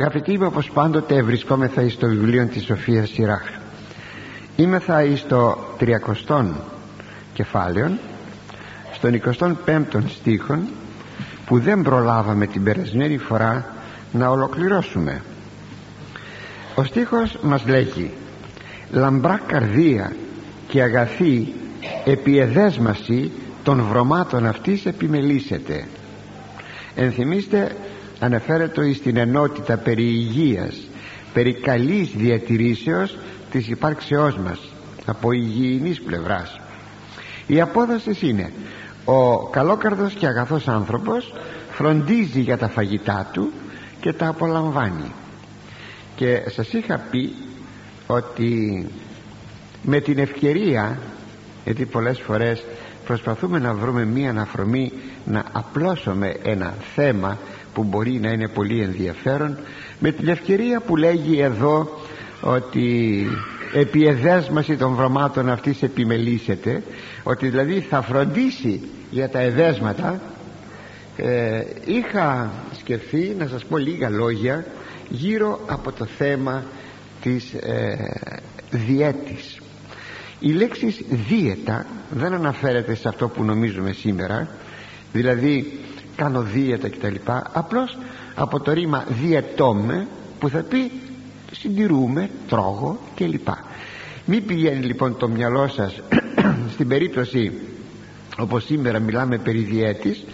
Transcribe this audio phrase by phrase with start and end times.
[0.00, 3.42] Αγαπητοί μου όπως πάντοτε βρισκόμεθα εις το βιβλίο της Σοφίας Σιράχ.
[4.56, 6.46] Είμεθα εις το 30
[7.34, 7.90] κεφάλαιο
[8.92, 10.68] στον 25ο στίχον
[11.46, 13.74] που δεν προλάβαμε την περασμένη φορά
[14.12, 15.22] να ολοκληρώσουμε.
[16.74, 18.10] Ο στίχος μας λέγει
[18.90, 20.12] λαμπρά καρδία
[20.68, 21.54] και αγαθή
[22.04, 23.30] επιεδέσμαση
[23.62, 25.86] των βρωμάτων αυτής επιμελήσετε
[26.94, 27.76] ενθυμίστε
[28.20, 30.74] αναφέρεται στην ενότητα περί υγείας
[31.32, 33.18] περί καλής διατηρήσεως
[33.50, 34.58] της υπάρξεώς μας
[35.06, 36.60] από υγιεινής πλευράς.
[37.46, 38.52] Η απόδοση είναι
[39.04, 41.34] ο καλόκαρδος και αγαθός άνθρωπος
[41.70, 43.52] φροντίζει για τα φαγητά του
[44.00, 45.12] και τα απολαμβάνει.
[46.16, 47.32] Και σας είχα πει
[48.06, 48.86] ότι
[49.82, 50.98] με την ευκαιρία
[51.64, 52.64] γιατί πολλές φορές
[53.06, 54.92] προσπαθούμε να βρούμε μία αναφρομή
[55.24, 57.38] να απλώσουμε ένα θέμα
[57.80, 59.58] που μπορεί να είναι πολύ ενδιαφέρον
[59.98, 62.00] με την ευκαιρία που λέγει εδώ
[62.40, 63.26] ότι
[63.74, 66.82] επί εδέσμαση των βρωμάτων αυτής επιμελήσεται
[67.22, 70.20] ότι δηλαδή θα φροντίσει για τα εδέσματα.
[71.16, 74.66] Ε, είχα σκεφτεί να σας πω λίγα λόγια
[75.08, 76.62] γύρω από το θέμα
[77.22, 77.96] της ε,
[78.70, 79.60] διέτης.
[80.40, 84.48] Η λέξη δίαιτα δεν αναφέρεται σε αυτό που νομίζουμε σήμερα.
[85.12, 85.80] Δηλαδή
[86.22, 87.14] κάνω δίαιτα κτλ
[87.52, 87.98] απλώς
[88.34, 90.06] από το ρήμα διαιτώμε
[90.38, 90.90] που θα πει
[91.52, 93.48] συντηρούμε, τρώγω κλπ
[94.24, 96.00] μην πηγαίνει λοιπόν το μυαλό σας
[96.74, 97.52] στην περίπτωση
[98.38, 100.24] όπως σήμερα μιλάμε περί διέτης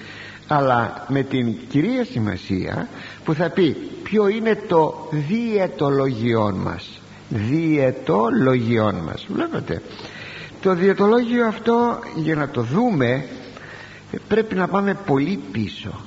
[0.46, 2.88] αλλά με την κυρία σημασία
[3.24, 7.00] που θα πει ποιο είναι το διαιτολογιόν μας.
[7.28, 9.26] Διαιτολογιόν μας.
[9.28, 9.82] Βλέπετε
[10.62, 13.24] το διαιτολόγιο αυτό για να το δούμε
[14.28, 16.00] πρέπει να πάμε πολύ πίσω.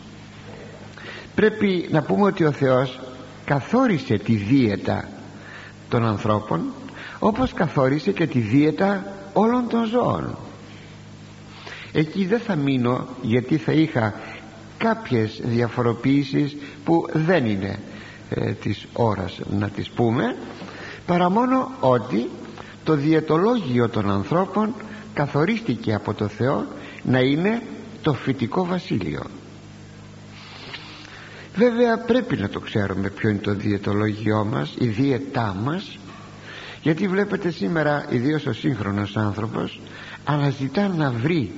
[1.35, 2.99] Πρέπει να πούμε ότι ο Θεός
[3.45, 5.07] καθόρισε τη δίαιτα
[5.89, 6.61] των ανθρώπων
[7.19, 10.37] όπως καθόρισε και τη δίαιτα όλων των ζώων.
[11.91, 14.13] Εκεί δεν θα μείνω γιατί θα είχα
[14.77, 17.79] κάποιες διαφοροποιήσεις που δεν είναι
[18.29, 20.35] ε, της ώρας να τις πούμε
[21.05, 22.29] παρά μόνο ότι
[22.83, 24.73] το διαιτολόγιο των ανθρώπων
[25.13, 26.65] καθορίστηκε από το Θεό
[27.03, 27.61] να είναι
[28.01, 29.23] το φυτικό βασίλειο.
[31.55, 35.97] Βέβαια πρέπει να το ξέρουμε ποιο είναι το διαιτολόγιό μας η δίαιτά μας
[36.81, 39.81] γιατί βλέπετε σήμερα ιδίως ο σύγχρονος άνθρωπος
[40.25, 41.51] αναζητά να βρει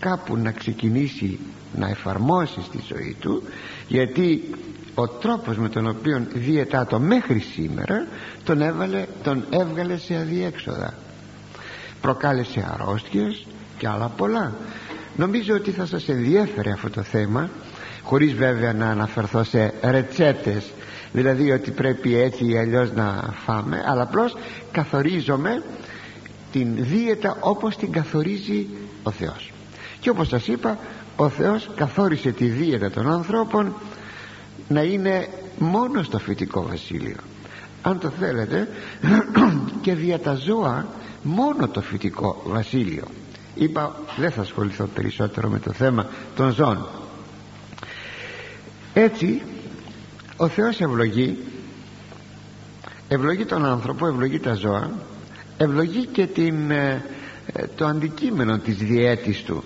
[0.00, 1.38] κάπου να ξεκινήσει
[1.74, 3.42] να εφαρμόσει στη ζωή του
[3.88, 4.50] γιατί
[4.94, 8.06] ο τρόπος με τον οποίο διαιτά το μέχρι σήμερα
[8.44, 10.94] τον, έβαλε, τον έβγαλε σε αδιέξοδα.
[12.00, 13.46] Προκάλεσε αρρώστιες
[13.78, 14.54] και άλλα πολλά
[15.16, 17.50] νομίζω ότι θα σας ενδιέφερε αυτό το θέμα
[18.02, 20.72] χωρίς βέβαια να αναφερθώ σε ρετσέτες.
[21.12, 24.36] Δηλαδή ότι πρέπει έτσι ή αλλιώς να φάμε αλλά απλώς
[24.72, 25.62] καθορίζομαι
[26.52, 28.66] την δίαιτα όπως την καθορίζει
[29.02, 29.52] ο Θεός.
[30.00, 30.78] Και όπως σας είπα
[31.16, 33.74] ο Θεός καθόρισε τη δίαιτα των ανθρώπων
[34.68, 35.28] να είναι
[35.58, 37.16] μόνο στο φυτικό βασίλειο.
[37.82, 38.68] Αν το θέλετε
[39.82, 40.86] και δια τα ζώα
[41.22, 43.04] μόνο το φυτικό βασίλειο
[43.56, 46.06] είπα δεν θα ασχοληθώ περισσότερο με το θέμα
[46.36, 46.86] των ζώων.
[48.94, 49.42] Έτσι
[50.36, 51.38] ο Θεός ευλογεί
[53.08, 54.90] ευλογεί τον άνθρωπο ευλογεί τα ζώα
[55.56, 57.04] ευλογεί και την, ε,
[57.52, 59.64] ε, το αντικείμενο της διέτης του.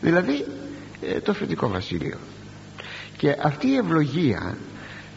[0.00, 0.44] Δηλαδή
[1.00, 2.16] ε, το φυτικό βασίλειο.
[3.16, 4.56] Και αυτή η ευλογία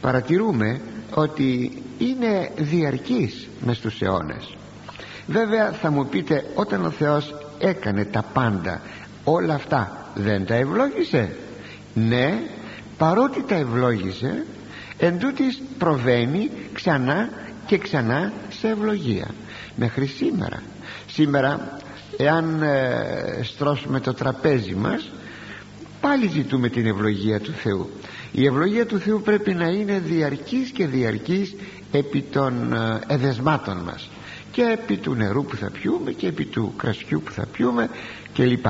[0.01, 0.81] παρατηρούμε
[1.13, 4.55] ότι είναι διαρκής μες στους αιώνες.
[5.27, 8.81] Βέβαια θα μου πείτε όταν ο Θεός έκανε τα πάντα.
[9.23, 11.35] Όλα αυτά δεν τα ευλόγησε.
[11.93, 12.39] Ναι
[12.99, 14.45] παρότι τα ευλόγησε
[14.97, 15.19] εν
[15.77, 17.29] προβαίνει ξανά
[17.65, 19.27] και ξανά σε ευλογία.
[19.75, 20.61] Μέχρι σήμερα.
[21.07, 21.77] Σήμερα
[22.17, 25.11] εάν ε, στρώσουμε το τραπέζι μας
[26.01, 27.89] πάλι ζητούμε την ευλογία του Θεού.
[28.31, 31.55] Η ευλογία του Θεού πρέπει να είναι διαρκής και διαρκής
[31.91, 34.09] επί των ε, εδεσμάτων μας
[34.59, 37.89] και επί του νερού που θα πιούμε και επί του κρασιού που θα πιούμε
[38.33, 38.65] κλπ.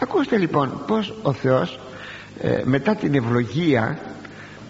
[0.00, 1.80] Ακούστε λοιπόν πως ο Θεός
[2.40, 3.98] ε, μετά την ευλογία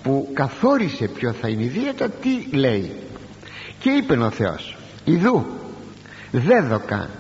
[0.02, 2.92] που καθόρισε ποιο θα είναι η δίαιτα τι λέει.
[3.78, 5.46] Και είπε ο Θεός ιδού
[6.30, 7.10] δέδοκα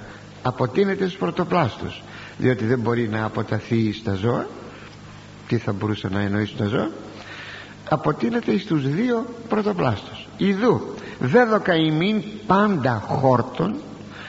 [0.42, 2.02] αποτείνεται στους πρωτοπλάστους
[2.38, 4.46] διότι δεν μπορεί να αποταθεί στα ζώα
[5.48, 6.90] τι θα μπορούσε να εννοήσει τα ζώα
[7.88, 13.74] αποτείνεται στους δύο πρωτοπλάστους ιδού δέδοκα ημίν πάντα χόρτων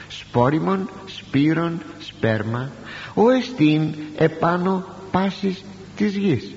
[0.08, 2.70] σπόριμων σπύρων σπέρμα
[3.14, 5.64] ο εστίν επάνω πάσης
[5.96, 6.54] της γης.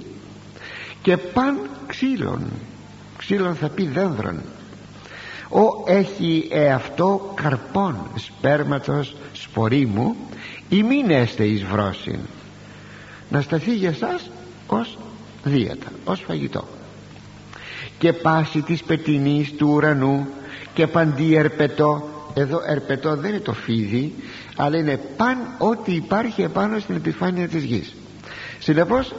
[1.01, 2.51] Και παν ξύλων
[3.17, 4.41] ξύλων θα πει δένδρον
[5.49, 10.15] ο έχει εαυτό καρπών σπέρματος σπορίμου
[10.69, 12.19] ή μην έστε εις βρόσιν.
[13.29, 14.29] Να σταθεί για σας
[14.67, 14.97] ως
[15.43, 16.67] δίαιτα ως φαγητό
[18.01, 20.27] και πάση της πετινής του ουρανού
[20.73, 22.09] και παντή ερπετό.
[22.33, 24.13] Εδώ ερπετό δεν είναι το φίδι
[24.55, 27.95] αλλά είναι παν ό,τι υπάρχει επάνω στην επιφάνεια της γης.
[28.59, 29.13] Συνεπώς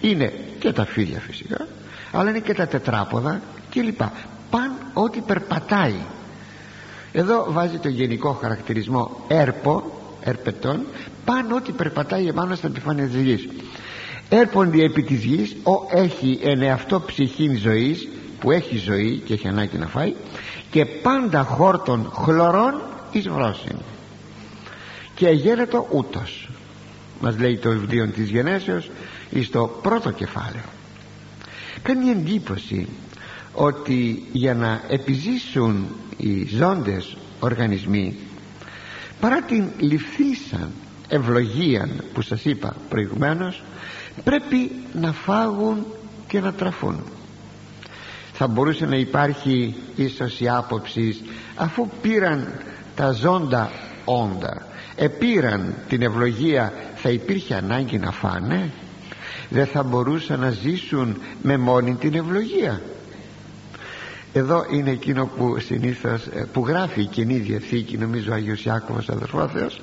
[0.00, 1.66] είναι και τα φίδια φυσικά
[2.12, 3.40] αλλά είναι και τα τετράποδα
[3.70, 4.12] και λοιπά
[4.50, 6.00] παν ό,τι περπατάει.
[7.12, 10.80] Εδώ βάζει το γενικό χαρακτηρισμό έρπο ερπετών
[11.24, 13.48] παν ό,τι περπατάει επάνω στην επιφάνεια της γης
[14.28, 18.08] έρποντι επί της γης ο έχει εν εαυτό ψυχήν ζωής
[18.40, 20.14] που έχει ζωή και έχει ανάγκη να φάει
[20.70, 22.80] και πάντα χόρτων χλωρών
[23.12, 23.76] εις βρόσιν.
[25.14, 26.48] Και αγέρετο ούτως.
[27.20, 28.90] Μας λέει το βιβλίο της γενέσεως
[29.30, 30.64] εις το πρώτο κεφάλαιο.
[31.82, 32.88] Κάνει εντύπωση
[33.52, 35.86] ότι για να επιζήσουν
[36.16, 38.16] οι ζώντες οργανισμοί
[39.20, 40.70] παρά την ληφθήσαν
[41.08, 43.62] ευλογία που σας είπα προηγουμένως
[44.24, 45.86] πρέπει να φάγουν
[46.26, 47.02] και να τραφούν.
[48.32, 51.16] Θα μπορούσε να υπάρχει ίσως η άποψη
[51.56, 52.52] αφού πήραν
[52.94, 53.70] τα ζώντα
[54.04, 54.68] όντα
[54.98, 58.70] επήραν την ευλογία θα υπήρχε ανάγκη να φάνε;
[59.48, 62.80] Δεν θα μπορούσαν να ζήσουν με μόνη την ευλογία.
[64.32, 69.08] Εδώ είναι εκείνο που συνήθως ε, που γράφει η Κοινή Διαθήκη νομίζω ο Άγιος Ιάκωβος
[69.08, 69.80] αδερφός Θεός.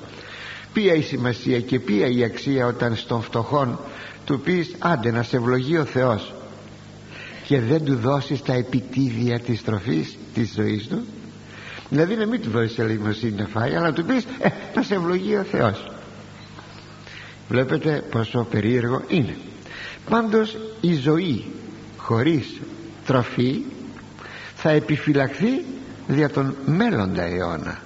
[0.72, 3.78] Ποια η σημασία και ποια η αξία όταν στον φτωχόν
[4.26, 6.34] του πεις άντε να σε ευλογεί ο Θεός
[7.44, 11.04] και δεν του δώσεις τα επιτίδια της τροφής της ζωής του.
[11.90, 14.94] Δηλαδή να μην του δώσεις ελεημοσύνη να φάει αλλά να του πεις ε, να σε
[14.94, 15.90] ευλογεί ο Θεός
[17.48, 19.36] βλέπετε πόσο περίεργο είναι.
[20.10, 21.44] Πάντως η ζωή
[21.96, 22.60] χωρίς
[23.06, 23.62] τροφή
[24.54, 25.64] θα επιφυλαχθεί
[26.06, 27.78] δια τον μέλλοντα αιώνα.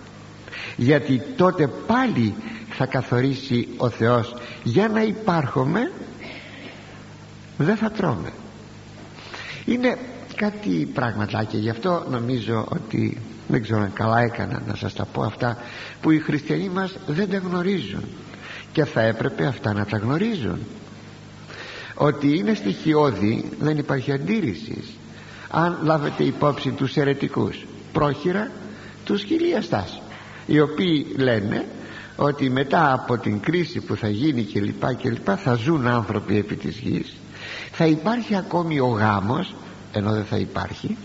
[0.76, 2.34] Γιατί τότε πάλι
[2.70, 5.90] θα καθορίσει ο Θεός για να υπάρχουμε
[7.64, 8.30] δεν θα τρώμε.
[9.64, 9.98] Είναι
[10.36, 11.58] κάτι πραγματάκια.
[11.58, 13.18] Γι' αυτό νομίζω ότι
[13.48, 15.58] δεν ξέρω αν καλά έκανα να σας τα πω αυτά
[16.00, 18.04] που οι χριστιανοί μας δεν τα γνωρίζουν.
[18.72, 20.58] Και θα έπρεπε αυτά να τα γνωρίζουν.
[21.94, 24.84] Ότι είναι στοιχειώδη δεν υπάρχει αντίρρηση.
[25.50, 28.50] Αν λάβετε υπόψη τους αιρετικούς πρόχειρα
[29.04, 30.00] τους χιλιαστάς
[30.46, 31.66] οι οποίοι λένε
[32.16, 36.36] ότι μετά από την κρίση που θα γίνει και λοιπά και λοιπά θα ζουν άνθρωποι
[36.36, 37.16] επί της γης
[37.72, 39.54] θα υπάρχει ακόμη ο γάμος
[39.92, 40.96] ενώ δεν θα υπάρχει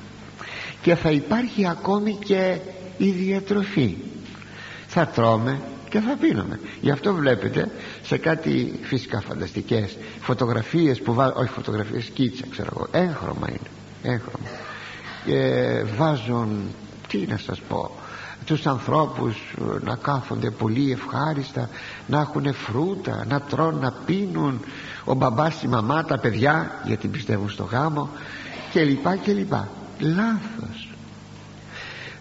[0.82, 2.58] και θα υπάρχει ακόμη και
[2.98, 3.98] η διατροφή.
[4.88, 5.60] Θα τρώμε
[5.90, 6.60] και θα πίνουμε.
[6.82, 7.72] Γι' αυτό βλέπετε
[8.04, 12.88] σε κάτι φυσικά φανταστικές φωτογραφίες που βάζουν όχι φωτογραφίες σκίτσα ξέρω εγώ.
[12.92, 13.70] Έγχρωμα είναι
[14.14, 14.48] έγχρωμα.
[15.26, 16.62] Και βάζουν
[17.08, 17.92] τι να σας πω
[18.46, 21.70] τους ανθρώπους να κάθονται πολύ ευχάριστα
[22.08, 24.60] να έχουν φρούτα να τρώνε να πίνουν
[25.04, 28.10] ο μπαμπάς η μαμά τα παιδιά γιατί πιστεύουν στο γάμο
[28.72, 29.70] και λοιπά και λοιπά.
[30.00, 30.90] Λάθος.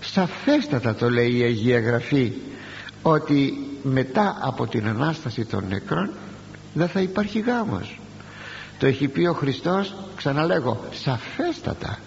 [0.00, 2.32] Σαφέστατα το λέει η Αγία Γραφή
[3.02, 6.10] ότι μετά από την Ανάσταση των νεκρών
[6.74, 8.00] δεν θα υπάρχει γάμος.
[8.78, 11.98] Το έχει πει ο Χριστός ξαναλέγω σαφέστατα.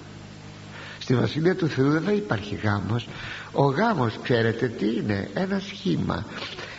[1.00, 3.08] Στη Βασιλεία του Θεού δεν θα υπάρχει γάμος.
[3.52, 6.26] Ο γάμος ξέρετε τι είναι ένα σχήμα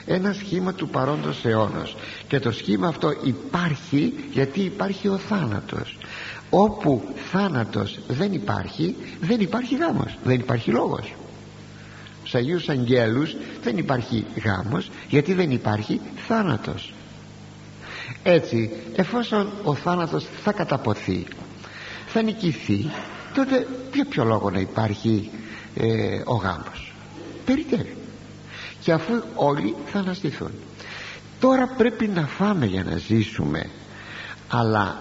[0.09, 1.97] ένα σχήμα του παρόντος αιώνος
[2.29, 5.97] και το σχήμα αυτό υπάρχει γιατί υπάρχει ο θάνατος.
[6.51, 11.15] Όπου θάνατος δεν υπάρχει δεν υπάρχει γάμος δεν υπάρχει λόγος.
[12.19, 16.93] Στους Αγίους Αγγέλους δεν υπάρχει γάμος γιατί δεν υπάρχει θάνατος.
[18.23, 21.27] Έτσι εφόσον ο θάνατος θα καταποθεί
[22.07, 22.91] θα νικηθεί
[23.35, 25.31] τότε για ποιο λόγο να υπάρχει
[25.75, 26.93] ε, ο γάμος.
[27.45, 27.98] Περιτεύει
[28.89, 30.51] και αφού όλοι θα αναστηθούν.
[31.41, 33.71] Τώρα πρέπει να φάμε για να ζήσουμε.
[34.49, 34.99] Αλλά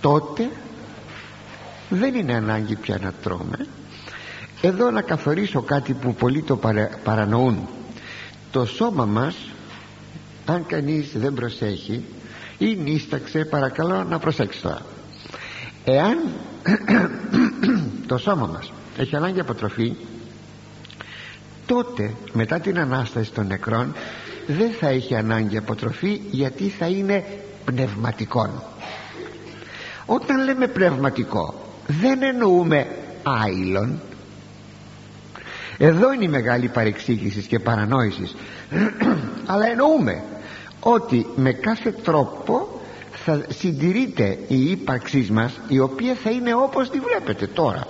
[0.00, 0.50] τότε
[1.88, 3.66] δεν είναι ανάγκη πια να τρώμε.
[4.60, 6.60] Εδώ να καθορίσω κάτι που πολλοί το
[7.04, 7.68] παρανοούν.
[8.50, 9.36] Το σώμα μας
[10.46, 12.04] αν κανείς δεν προσέχει
[12.58, 14.82] ή νίσταξε παρακαλώ να προσέξεις τώρα.
[15.84, 16.18] Εάν
[18.10, 19.96] το σώμα μας έχει ανάγκη από τροφή
[21.68, 23.94] τότε μετά την Ανάσταση των νεκρών
[24.46, 27.24] δεν θα έχει ανάγκη από τροφή γιατί θα είναι
[27.64, 28.62] πνευματικών.
[30.06, 31.54] Όταν λέμε πνευματικό
[31.86, 32.86] δεν εννοούμε
[33.22, 34.00] άειλον.
[35.78, 38.30] Εδώ είναι η μεγάλη παρεξήγηση και παρανόηση.
[39.52, 40.22] Αλλά εννοούμε
[40.80, 42.80] ότι με κάθε τρόπο
[43.12, 47.86] θα συντηρείται η ύπαρξή μας η οποία θα είναι όπως τη βλέπετε τώρα.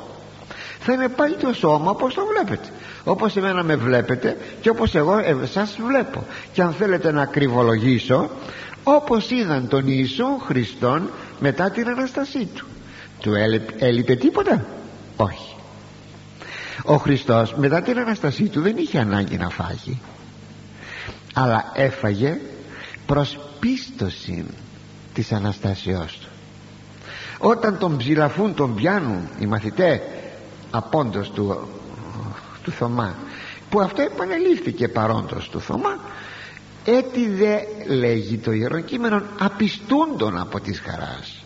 [0.80, 2.68] Θα είναι πάλι το σώμα όπως το βλέπετε
[3.09, 5.15] όπως εμένα με βλέπετε και όπως εγώ
[5.53, 6.27] σας βλέπω.
[6.53, 8.31] Και αν θέλετε να κρυβολογήσω
[8.83, 11.11] όπως είδαν τον Ιησού Χριστόν
[11.41, 12.67] μετά την Αναστασή του.
[13.21, 13.35] Του
[13.79, 14.67] έλειπε τίποτα;
[15.17, 15.55] Όχι.
[16.85, 20.00] Ο Χριστός μετά την Αναστασή του δεν είχε ανάγκη να φάγει
[21.35, 22.41] αλλά έφαγε
[23.07, 24.47] προς πίστοση
[25.15, 26.29] της Αναστασιός του.
[27.38, 30.00] Όταν τον ψηλαφούν τον πιάνουν οι μαθητές
[30.71, 31.69] απόντος του,
[32.68, 33.14] του Θωμά
[33.70, 35.98] που αυτό επανελήφθηκε παρόντος του Θωμά
[36.84, 37.56] έτσι δε
[37.94, 41.44] λέγει το Ιερό Κείμενο απιστούντον από της χαράς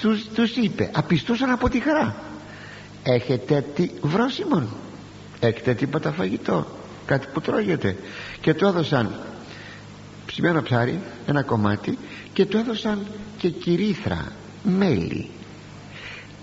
[0.00, 2.16] τους, τους είπε απιστούσαν από τη χαρά
[3.02, 4.68] έχετε τι βρόσιμον
[5.40, 6.66] έχετε τίποτα φαγητό
[7.06, 7.96] κάτι που τρώγεται
[8.40, 9.20] και του έδωσαν
[10.26, 11.98] ψημένο ψάρι ένα κομμάτι
[12.32, 13.06] και του έδωσαν
[13.38, 15.30] και κυρίθρα μέλι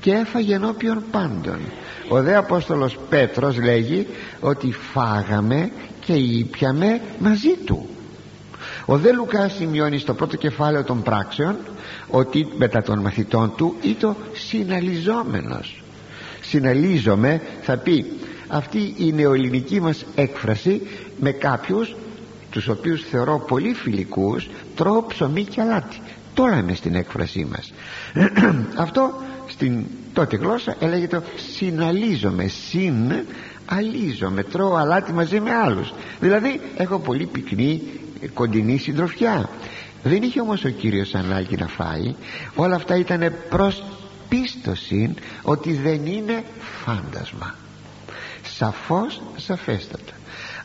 [0.04, 1.60] και έφαγε ενώπιον πάντων.
[2.10, 4.08] Ο δε Απόστολος Πέτρος λέγει
[4.40, 5.72] ότι φάγαμε
[6.06, 7.90] και ήπιαμε μαζί του.
[8.86, 11.56] Ο δε Λουκάς σημειώνει στο πρώτο κεφάλαιο των πράξεων
[12.10, 15.84] ότι μετά των μαθητών του ήταν συναλυζόμενος
[16.42, 18.06] συναλύζομαι θα πει
[18.48, 20.82] αυτή η νεοελληνική μας έκφραση
[21.20, 21.96] με κάποιους
[22.50, 26.02] τους οποίους θεωρώ πολύ φιλικούς τρώω ψωμί και αλάτι.
[26.34, 27.74] Τώρα είμαι στην έκφρασή μας.
[28.86, 29.14] Αυτό
[29.48, 31.24] στην τότε γλώσσα έλεγεται
[31.56, 33.12] συναλίζομαι συν
[33.66, 37.82] αλίζομαι τρώω αλάτι μαζί με άλλους δηλαδή έχω πολύ πυκνή
[38.34, 39.50] κοντινή συντροφιά.
[40.04, 42.16] Δεν είχε όμως ο Κύριος ανάγκη να φάει.
[42.56, 43.84] Όλα αυτά ήταν προς
[44.30, 46.44] πίστοση ότι δεν είναι
[46.86, 47.56] φάντασμα.
[48.44, 50.14] Σαφώς σαφέστατα.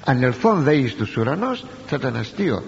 [0.04, 2.62] Αν ελθόν δε εις τους ουρανός θα ήταν αστείο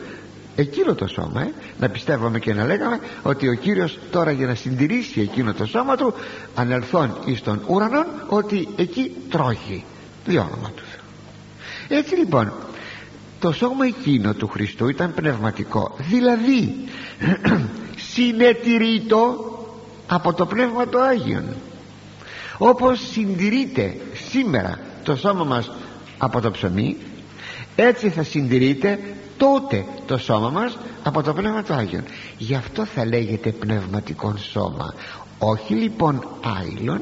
[0.57, 4.55] εκείνο το σώμα ε, να πιστεύαμε και να λέγαμε ότι ο Κύριος τώρα για να
[4.55, 6.15] συντηρήσει εκείνο το σώμα του
[6.55, 9.85] αν ελθόν εις τον ουρανό ότι εκεί τρώγει.
[10.25, 11.99] Το όνομα του Θεού.
[11.99, 12.53] Έτσι λοιπόν
[13.41, 15.97] το σώμα εκείνο του Χριστού ήταν πνευματικό.
[15.99, 16.75] Δηλαδή
[18.13, 19.37] συνετηρείτο
[20.07, 21.45] από το Πνεύμα του Άγιον.
[22.59, 23.97] Όπως συντηρείται
[24.31, 25.71] σήμερα το σώμα μας
[26.19, 26.97] από το ψωμί
[27.77, 28.99] έτσι θα συντηρείται
[29.41, 32.05] τότε το σώμα μας από το Πνεύμα του Άγιον.
[32.39, 34.95] Γι' αυτό θα λέγεται πνευματικό σώμα.
[35.39, 36.27] Όχι λοιπόν
[36.61, 37.01] άλλων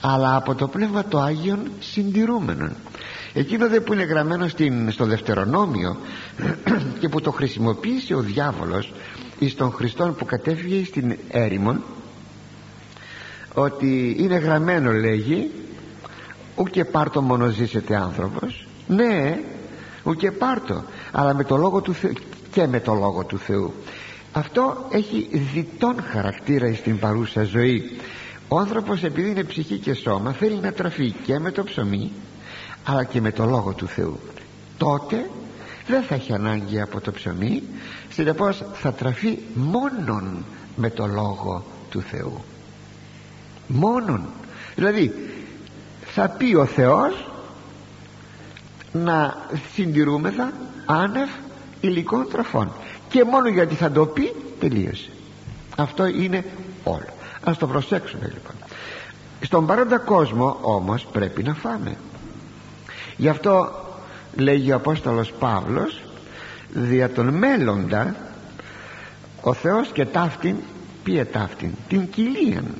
[0.00, 2.72] αλλά από το Πνεύμα του Άγιον συντηρούμενον.
[3.32, 5.96] Εκείνο δε που είναι γραμμένο στην, στο Δευτερονόμιο
[7.00, 8.92] και που το χρησιμοποίησε ο διάβολος
[9.38, 11.82] εις τον Χριστόν που κατέφυγε στην έρημον
[13.54, 15.50] ότι είναι γραμμένο λέγει
[16.56, 19.38] ουκε πάρτο μόνο ζήσετε άνθρωπος ναι
[20.04, 22.12] ουκε πάρτο αλλά με το λόγο του Θεού
[22.50, 23.74] και με το λόγο του Θεού.
[24.32, 27.90] Αυτό έχει διτόν χαρακτήρα στην παρούσα ζωή.
[28.48, 32.12] Ο άνθρωπος επειδή είναι ψυχή και σώμα θέλει να τραφεί και με το ψωμί
[32.84, 34.18] αλλά και με το λόγο του Θεού.
[34.78, 35.30] Τότε
[35.86, 37.62] δεν θα έχει ανάγκη από το ψωμί
[38.10, 40.44] συνεπώς θα τραφεί μόνον
[40.76, 42.44] με το λόγο του Θεού.
[43.66, 44.26] Μόνον.
[44.74, 45.14] Δηλαδή
[46.04, 47.30] θα πει ο Θεός
[48.92, 49.36] να
[49.72, 50.52] συντηρούμεθα
[50.86, 51.28] άνευ
[51.80, 52.72] υλικών τροφών.
[53.08, 55.10] Και μόνο γιατί θα το πει τελείωσε.
[55.76, 56.44] Αυτό είναι
[56.84, 57.08] όλο.
[57.44, 58.54] Ας το προσέξουμε λοιπόν.
[59.40, 61.96] Στον παρόντα κόσμο όμως πρέπει να φάμε.
[63.16, 63.70] Γι' αυτό
[64.36, 66.02] λέγει ο Απόστολος Παύλος
[66.72, 68.16] δια τον μέλλοντα
[69.40, 70.56] ο Θεός και ταύτην
[71.04, 72.74] ποια ταύτην την κοιλίαν.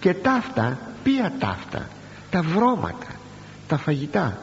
[0.00, 1.88] Και ταύτα ποια ταύτα
[2.30, 3.06] τα βρώματα
[3.68, 4.38] τα φαγητά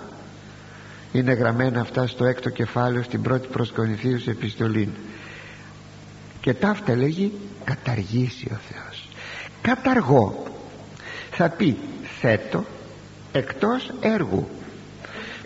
[1.13, 3.73] είναι γραμμένα αυτά στο έκτο κεφάλαιο στην πρώτη προς
[4.27, 4.89] επιστολή
[6.41, 7.31] και ταύτα λέγει
[7.63, 9.07] καταργήσει ο Θεός
[9.61, 10.43] καταργώ
[11.31, 11.77] θα πει
[12.19, 12.65] θέτω
[13.31, 14.47] εκτός έργου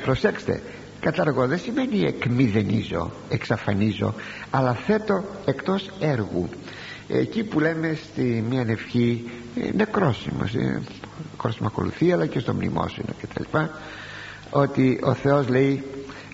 [0.04, 0.62] προσέξτε
[1.00, 4.14] καταργώ δεν σημαίνει εκμηδενίζω εξαφανίζω
[4.52, 6.50] αλλά θέτω εκτός έργου
[7.08, 10.82] εκεί που λέμε στη μία ευχή ε, νεκρόσιμος ε,
[11.32, 13.58] νεκρόσιμο ακολουθεί αλλά και στο μνημόσυνο κτλ
[14.56, 15.84] ότι ο Θεός λέει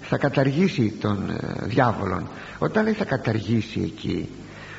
[0.02, 2.28] θα καταργήσει τον ε, διάβολον.
[2.60, 4.30] Όταν λέει θα καταργήσει εκεί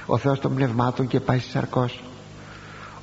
[0.07, 2.03] ο Θεός των πνευμάτων και πάει σαρκός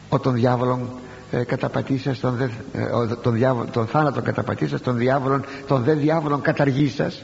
[0.10, 0.90] ο τον διάβολον
[1.32, 2.44] ε, καταπατήσας τον, δε,
[2.74, 7.24] ε, τον, διάβολο, τον θάνατο καταπατήσας τον διάβολον τον δε διάβολον καταργήσας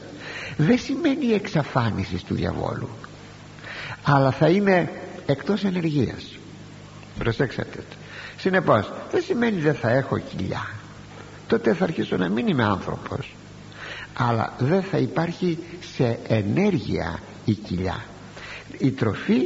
[0.56, 2.88] δεν σημαίνει εξαφάνισης του διαβόλου
[4.02, 4.90] αλλά θα είναι
[5.26, 6.38] εκτός ενεργείας.
[7.18, 7.78] Προσέξατε.
[8.36, 10.66] Συνεπώς δεν σημαίνει δεν θα έχω κοιλιά
[11.46, 13.34] τότε θα αρχίσω να μην είμαι άνθρωπος.
[14.18, 15.58] Αλλά δεν θα υπάρχει
[15.94, 18.04] σε ενέργεια η κοιλιά.
[18.78, 19.40] Η τροφή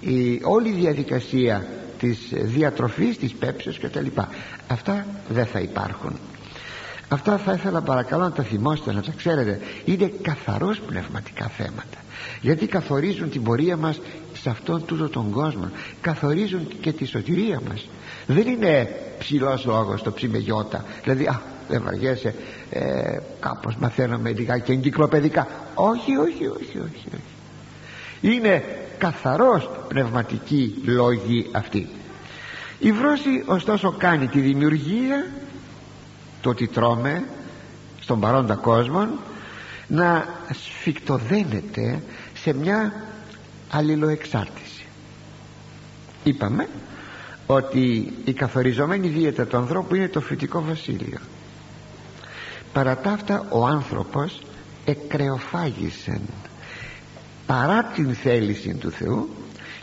[0.00, 1.66] η, όλη η διαδικασία
[1.98, 4.28] της διατροφής της πέψεως και τα λοιπά
[4.68, 6.18] αυτά δεν θα υπάρχουν.
[7.08, 9.60] Αυτά θα ήθελα παρακαλώ να τα θυμόστε να τα ξέρετε.
[9.84, 11.98] Είναι καθαρός πνευματικά θέματα.
[12.40, 14.00] Γιατί καθορίζουν την πορεία μας
[14.32, 15.70] σε αυτόν τούτο τον κόσμο.
[16.00, 17.88] Καθορίζουν και τη σωτηρία μας
[18.30, 22.34] δεν είναι ψηλός λόγος το ψημεγιώτα δηλαδή α, δεν βαριέσαι.
[22.70, 25.46] Ε, κάπως μαθαίναμε λιγάκι εγκυκλοπαιδικά.
[25.74, 27.22] Όχι όχι όχι όχι, όχι.
[28.20, 28.64] είναι
[28.98, 31.88] καθαρός πνευματική λόγη αυτή.
[32.78, 35.26] Η βρώση ωστόσο κάνει τη δημιουργία
[36.40, 37.24] το ότι τρώμε
[38.00, 39.08] στον παρόντα κόσμο
[39.86, 42.02] να σφιχτοδένεται
[42.34, 42.92] σε μια
[43.70, 44.86] αλληλοεξάρτηση.
[46.24, 46.68] Είπαμε
[47.50, 51.18] ότι η καθοριζομένη δίαιτα του ανθρώπου είναι το φυτικό βασίλειο.
[52.72, 54.42] Παρά τα αυτά ο άνθρωπος
[54.84, 56.20] εκρεοφάγησε
[57.46, 59.28] παρά την θέληση του Θεού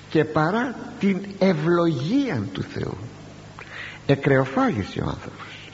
[0.09, 2.97] και παρά την ευλογία του Θεού.
[4.05, 5.69] Εκρεοφάγησε ο άνθρωπος.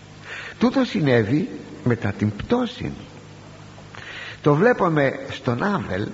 [0.60, 1.50] Τούτο συνέβη
[1.84, 2.92] μετά την πτώση.
[4.42, 6.08] Το βλέπουμε στον Άβελ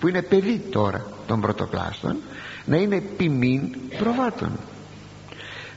[0.00, 2.16] που είναι παιδί τώρα των πρωτοπλάστων
[2.64, 4.58] να είναι ποιμήν προβάτων.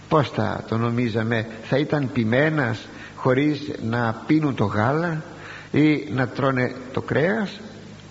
[0.09, 5.23] Πως θα το νομίζαμε θα ήταν ποιμένας χωρίς να πίνουν το γάλα
[5.71, 7.59] ή να τρώνε το κρέας;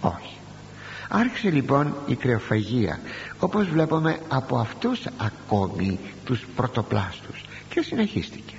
[0.01, 0.37] Όχι.
[1.09, 3.01] Άρχισε λοιπόν η κρεοφαγία
[3.39, 7.45] όπως βλέπουμε από αυτούς ακόμη τους πρωτοπλάστους.
[7.69, 8.55] Και συνεχίστηκε.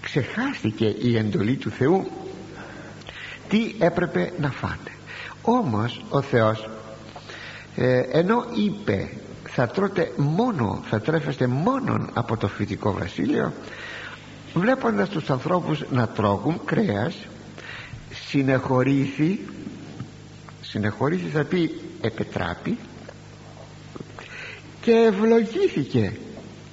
[0.00, 2.10] Ξεχάστηκε η εντολή του Θεού.
[3.48, 4.92] Τι έπρεπε να φάνε.
[5.42, 6.68] Όμως ο Θεός
[7.76, 9.08] ε, ενώ είπε
[9.58, 13.52] θα τρώτε μόνο θα τρέφεστε μόνον από το φυτικό βασίλειο
[14.54, 17.14] βλέποντας τους ανθρώπους να τρώγουν κρέας
[18.28, 19.40] συνεχωρήθη
[20.60, 22.78] συνεχωρήθη θα πει επετράπη
[24.80, 26.12] και ευλογήθηκε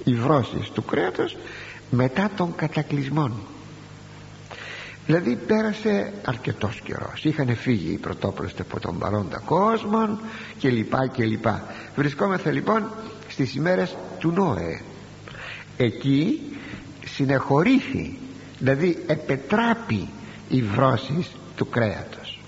[0.04, 1.36] η βρώση του κρέατος
[1.90, 3.32] μετά των κατακλυσμών
[5.06, 7.24] δηλαδή πέρασε αρκετός καιρός.
[7.24, 10.18] Είχαν φύγει οι πρωτόπλωστοι από τον παρόντα κόσμο
[10.58, 11.64] και λοιπά και λοιπά.
[11.96, 12.90] Βρισκόμεθα λοιπόν
[13.28, 14.80] στις ημέρες του Νόε.
[15.76, 16.40] Εκεί
[17.06, 18.18] συνεχωρήθη
[18.58, 20.08] δηλαδή επετράπη
[20.48, 21.26] η βρώση
[21.56, 22.40] του κρέατος.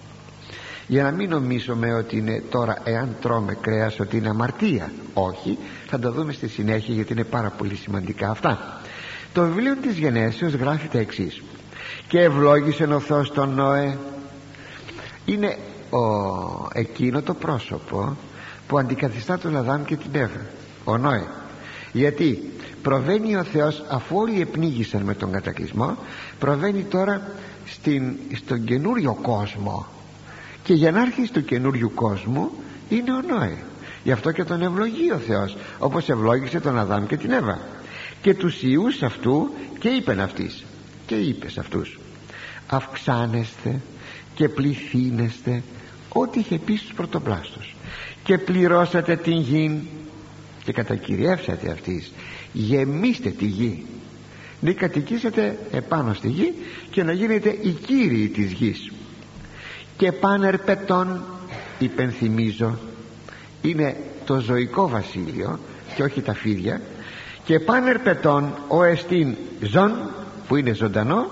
[0.87, 4.92] Για να μην νομίζουμε ότι είναι τώρα εάν τρώμε κρέας ότι είναι αμαρτία.
[5.14, 8.81] Όχι θα τα δούμε στη συνέχεια γιατί είναι πάρα πολύ σημαντικά αυτά.
[9.33, 11.42] Το βιβλίο της Γενέσεως γράφει τα εξής
[12.09, 13.97] και ευλόγησε ο Θεός τον Νόε.
[15.25, 15.57] Είναι
[15.90, 15.99] ο,
[16.73, 18.16] εκείνο το πρόσωπο
[18.66, 20.40] που αντικαθιστά τον Αδάμ και την Εύα
[20.85, 21.27] ο Νόε.
[21.92, 25.97] Γιατί προβαίνει ο Θεός αφού όλοι επνίγησαν με τον κατακλυσμό
[26.38, 27.31] προβαίνει τώρα
[27.66, 29.87] στην, στον καινούριο κόσμο.
[30.62, 32.51] Και για να έρθει στο καινούριο κόσμο
[32.88, 33.57] είναι ο Νόε.
[34.05, 37.59] Γι' αυτό και τον ευλογεί ο Θεός όπως ευλόγησε τον Αδάμ και την Εύα
[38.21, 40.65] και τους ιούς αυτού και είπεν αυτής
[41.07, 41.99] και είπε σε αυτούς
[42.66, 43.81] αυξάνεστε
[44.35, 45.62] και πληθύνεστε
[46.09, 47.75] ό,τι είχε πει στους πρωτοπλάστους
[48.23, 49.88] και πληρώσατε την γη
[50.64, 52.12] και κατακυριεύσατε αυτής
[52.53, 53.85] γεμίστε τη γη
[54.61, 56.55] να κατοικήσετε επάνω στη γη
[56.90, 58.92] και να γίνετε οι κύριοι της γης
[59.97, 61.25] και πάνερ πετών
[61.79, 62.79] υπενθυμίζω
[63.62, 65.61] είναι το ζωικό βασίλειο
[65.95, 66.81] και όχι τα φίδια
[67.45, 70.11] και πάνερ πετών ο εστίν ζων
[70.48, 71.30] που είναι ζωντανό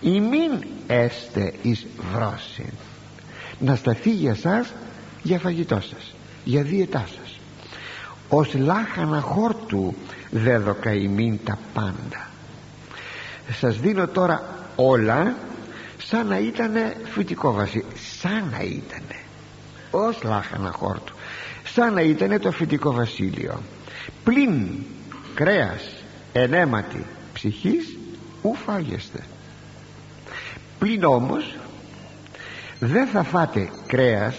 [0.00, 0.50] ή μην
[0.86, 2.72] έστε εις βρόσιν.
[3.58, 4.72] Να σταθεί για σας
[5.22, 7.38] για φαγητό σας για δίαιτά σας.
[8.28, 9.94] Ως λάχανα χόρτου
[10.30, 12.30] δέδοκα ημίν τα πάντα.
[13.52, 14.42] Σας δίνω τώρα
[14.76, 15.36] όλα
[15.98, 16.72] σαν να ήταν
[17.04, 17.84] φυτικό βασί
[18.20, 19.02] σαν να ήταν
[19.90, 21.14] ως λάχανα χόρτου
[21.64, 23.62] σαν να ήταν το φυτικό βασίλειο.
[24.24, 24.68] Πλην
[25.34, 25.82] κρέας
[26.32, 27.96] ενέματι ψυχής
[28.48, 29.24] ου φάγεστε;
[30.78, 31.56] Πλην όμως
[32.78, 34.36] δεν θα φάτε κρέας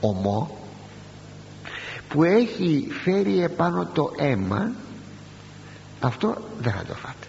[0.00, 0.58] ομό
[2.08, 4.72] που έχει φέρει επάνω το αίμα
[6.00, 7.26] αυτό δεν θα το φάτε.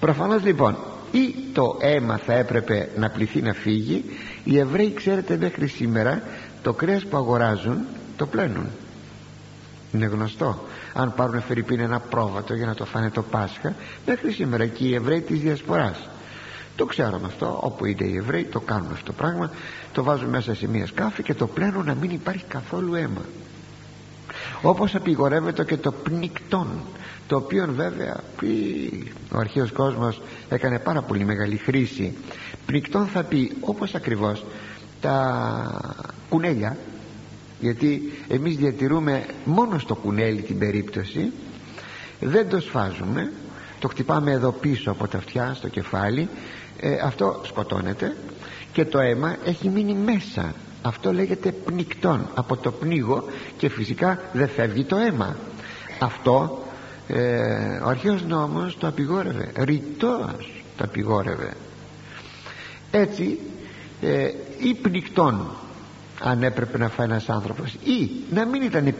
[0.00, 0.76] Προφανώς λοιπόν
[1.12, 4.04] ή το αίμα θα έπρεπε να πληθεί να φύγει
[4.44, 6.22] οι Εβραίοι ξέρετε μέχρι σήμερα
[6.62, 7.78] το κρέας που αγοράζουν
[8.16, 8.66] το πλένουν
[9.92, 10.64] είναι γνωστό.
[10.94, 13.74] Αν πάρουν φερρυπίν ένα πρόβατο για να το φάνε το Πάσχα
[14.06, 16.08] μέχρι σήμερα και οι Εβραίοι της Διασποράς.
[16.76, 19.50] Το ξέρουμε αυτό όπου είναι οι Εβραίοι το κάνουν αυτό το πράγμα
[19.92, 23.22] το βάζουν μέσα σε μια σκάφη και το πλένουν να μην υπάρχει καθόλου αίμα.
[24.62, 26.68] Όπως απειγορεύεται και το πνικτόν
[27.26, 28.20] το οποίο βέβαια
[29.32, 32.16] ο αρχαίος κόσμος έκανε πάρα πολύ μεγάλη χρήση.
[32.66, 34.44] Πνικτόν θα πει όπως ακριβώς
[35.00, 36.76] τα κουνέλια
[37.62, 41.32] γιατί εμείς διατηρούμε μόνο στο κουνέλι την περίπτωση
[42.20, 43.32] δεν το σφάζουμε
[43.78, 46.28] το χτυπάμε εδώ πίσω από τα αυτιά στο κεφάλι
[46.80, 48.16] ε, αυτό σκοτώνεται
[48.72, 50.54] και το αίμα έχει μείνει μέσα.
[50.82, 53.24] Αυτό λέγεται πνικτόν από το πνίγο
[53.56, 55.36] και φυσικά δεν φεύγει το αίμα.
[56.00, 56.62] Αυτό
[57.08, 59.52] ε, ο αρχαίος νόμος το απειγόρευε.
[59.56, 61.52] Ρητός το απειγόρευε.
[62.90, 63.38] Έτσι
[64.00, 65.50] ε, ή πνικτόν
[66.20, 67.72] αν έπρεπε να φάει ένας άνθρωπος.
[67.72, 68.94] Ή να μην ήταν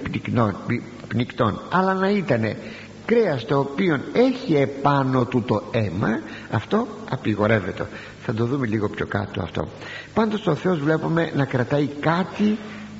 [1.08, 2.56] πνικτόν αλλά να ήταν
[3.04, 6.20] κρέας το οποίο έχει επάνω του το αίμα.
[6.50, 7.86] Αυτό απειγορεύεται.
[8.24, 9.68] Θα το δούμε λίγο πιο κάτω αυτό.
[10.14, 12.58] Πάντως ο Θεός βλέπουμε να κρατάει κάτι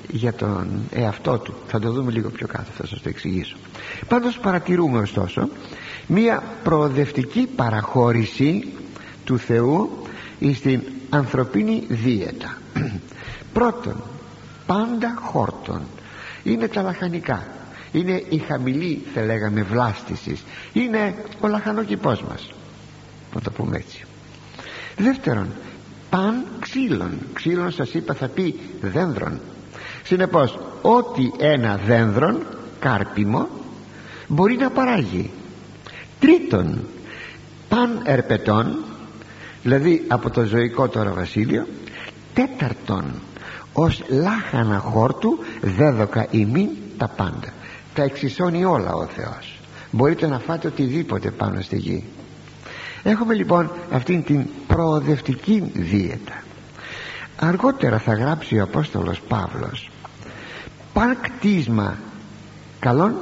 [0.09, 1.55] για τον εαυτό του.
[1.67, 3.57] Θα το δούμε λίγο πιο κάτω θα σας το εξηγήσω.
[4.09, 5.49] Πάντως παρατηρούμε ωστόσο
[6.07, 8.73] μία προοδευτική παραχώρηση
[9.25, 9.91] του Θεού
[10.55, 12.57] στην ανθρωπίνη δίαιτα
[13.53, 14.03] πρώτον
[14.67, 15.83] πάντα χόρτον.
[16.43, 17.47] Είναι τα λαχανικά.
[17.93, 20.45] Είναι η χαμηλή θα λέγαμε βλάστησης.
[20.73, 22.53] Είναι ο λαχανοκηπός μας
[23.35, 24.05] να το πούμε έτσι.
[24.97, 25.49] Δεύτερον
[26.11, 27.19] παν ξύλων.
[27.33, 29.41] Ξύλων σας είπα θα πει δένδρων
[30.03, 32.47] συνεπώς ό,τι ένα δένδρον
[32.79, 33.49] κάρπιμο
[34.27, 35.31] μπορεί να παράγει.
[36.21, 36.85] Τρίτον
[37.69, 38.85] παν ερπετών
[39.63, 41.67] δηλαδή από το ζωικό τώρα βασίλειο
[42.35, 43.05] τέταρτον
[43.73, 47.53] ως λάχανα χόρτου δέδοκα ημίν τα πάντα.
[47.95, 49.59] Τα εξισώνει όλα ο Θεός.
[49.91, 52.05] Μπορείτε να φάτε οτιδήποτε πάνω στη γη.
[53.03, 56.43] Έχουμε λοιπόν αυτήν την προοδευτική δίαιτα.
[57.37, 59.91] Αργότερα θα γράψει ο Απόστολος Παύλος
[60.93, 61.99] παν κτίσμα
[62.79, 63.15] καλών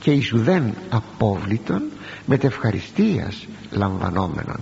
[0.00, 1.82] και ισουδέν απόβλητων
[2.26, 4.60] μετευχαριστίας λαμβανόμενων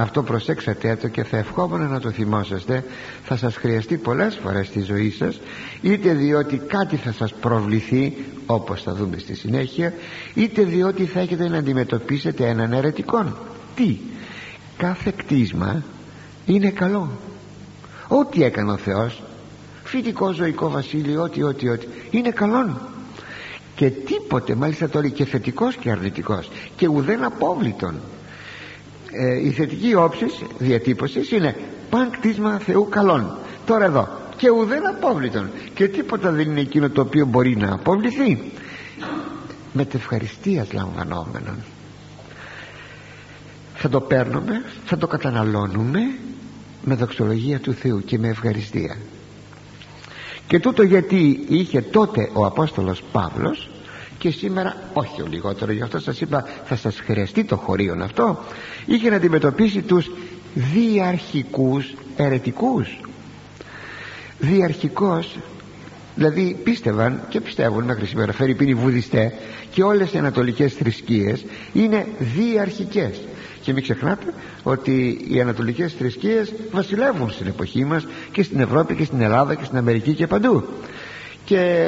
[0.00, 2.84] αυτό προσέξατε το και θα ευχόμουν να το θυμόσαστε.
[3.24, 5.40] Θα σας χρειαστεί πολλές φορές στη ζωή σας
[5.82, 9.94] είτε διότι κάτι θα σας προβληθεί όπως θα δούμε στη συνέχεια
[10.34, 13.36] είτε διότι θα έχετε να αντιμετωπίσετε έναν αιρετικό.
[13.74, 13.98] Τι;
[14.76, 15.82] Κάθε κτίσμα
[16.46, 17.10] είναι καλό.
[18.08, 19.22] Ό,τι έκανε ο Θεός
[19.84, 22.80] φυτικό ζωικό βασίλειο ό,τι ό,τι ό,τι είναι καλό
[23.74, 27.94] και τίποτε μάλιστα τώρα και θετικός και αρνητικός και ουδέν απόβλητον
[29.12, 31.56] ε, η θετική όψης διατύπωσης είναι
[31.90, 37.00] παν κτίσμα Θεού καλών τώρα εδώ και ουδέν απόβλητον και τίποτα δεν είναι εκείνο το
[37.00, 38.52] οποίο μπορεί να αποβληθεί
[39.72, 41.56] μετευχαριστίας λαμβανόμενον.
[43.74, 46.00] Θα το παίρνουμε θα το καταναλώνουμε
[46.84, 48.96] με δοξολογία του Θεού και με ευχαριστία.
[50.46, 53.70] Και τούτο γιατί είχε τότε ο Απόστολος Παύλος
[54.18, 58.38] και σήμερα όχι ο λιγότερο γι' αυτό σας είπα θα σας χρειαστεί το χωρίον αυτό
[58.86, 60.10] είχε να αντιμετωπίσει τους
[60.54, 63.00] διαρχικούς ερετικούς
[64.38, 65.36] διαρχικός
[66.14, 69.32] δηλαδή πίστευαν και πιστεύουν μέχρι σήμερα φέρει πίνει βουδιστέ
[69.70, 73.20] και όλες οι ανατολικές θρησκείες είναι διαρχικές.
[73.62, 79.04] Και μην ξεχνάτε ότι οι ανατολικές θρησκείες βασιλεύουν στην εποχή μας και στην Ευρώπη και
[79.04, 80.64] στην Ελλάδα και στην Αμερική και παντού.
[81.44, 81.86] Και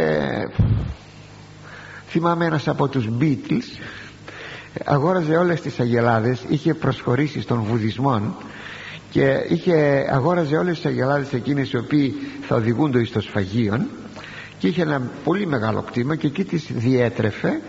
[2.11, 3.81] θυμάμαι ένας από τους Beatles
[4.85, 8.37] αγόραζε όλες τις αγελάδες είχε προσχωρήσει στον βουδισμό
[9.11, 12.15] και είχε, αγόραζε όλες τις αγελάδες εκείνες οι οποίοι
[12.47, 13.87] θα οδηγούνται στο σφαγείο
[14.59, 17.61] και είχε ένα πολύ μεγάλο κτήμα και εκεί τις διέτρεφε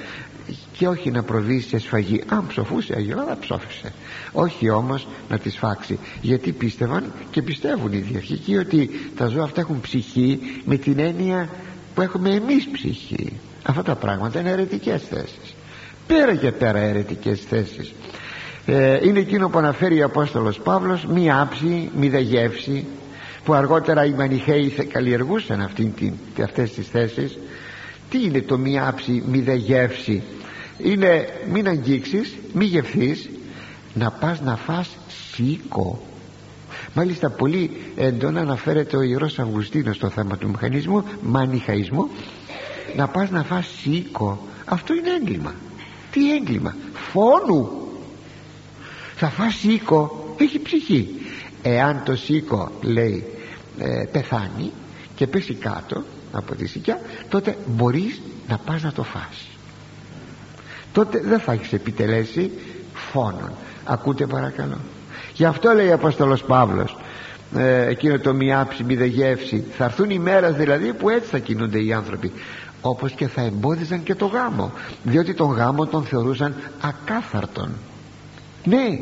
[0.72, 2.24] και όχι να προβεί σε σφαγή.
[2.28, 3.94] Αν ψοφούσε η αγελάδα ψόφισε.
[4.32, 9.62] Όχι όμως να τη σφάξει γιατί πίστευαν και πιστεύουν οι διαρχικοί ότι τα ζώα αυτά
[9.62, 11.50] έχουν ψυχή με την έννοια
[11.96, 15.56] που έχουμε εμείς ψυχή αυτά τα πράγματα είναι αιρετικές θέσεις.
[16.08, 17.94] Πέρα και πέρα αιρετικές θέσεις.
[18.66, 22.86] Ε, είναι εκείνο που αναφέρει ο Απόστολος Παύλος μία άψη, μία γεύση
[23.44, 27.38] που αργότερα οι Μανιχαίοι καλλιεργούσαν αυτή, την, αυτές τις θέσεις.
[28.10, 30.24] Τι είναι το μία άψη, μία γεύση
[30.84, 33.30] είναι μην αγγίξεις, μη γευθείς
[33.94, 34.90] να πας να φας
[35.34, 36.02] σίκο
[36.94, 42.10] μάλιστα πολύ έντονα αναφέρεται ο Ιερός Αυγουστίνος στο θέμα του μηχανισμού μανιχαϊσμού
[42.96, 45.54] να πας να φας σίκο αυτό είναι έγκλημα.
[46.12, 47.70] Τι έγκλημα; Φόνου.
[49.16, 51.10] Θα φας σίκο έχει ψυχή.
[51.62, 53.26] Εάν το σίκο λέει
[53.78, 54.72] ε, πεθάνει
[55.16, 59.48] και πέσει κάτω από τη σικιά τότε μπορείς να πας να το φας.
[60.92, 62.52] Τότε δεν θα έχεις επιτελέσει
[62.94, 63.52] φόνον.
[63.86, 64.78] Ακούτε παρακαλώ.
[65.34, 66.98] Γι' αυτό λέει ο Απόστολος Παύλος
[67.58, 69.64] ε, εκείνο το μιάψη μη δε γεύση.
[69.78, 72.32] Θα έρθουν οι μέρες δηλαδή που έτσι θα κινούνται οι άνθρωποι
[72.82, 74.72] όπως και θα εμπόδιζαν και το γάμο
[75.04, 77.70] διότι τον γάμο τον θεωρούσαν ακάθαρτον.
[78.64, 79.00] Ναι.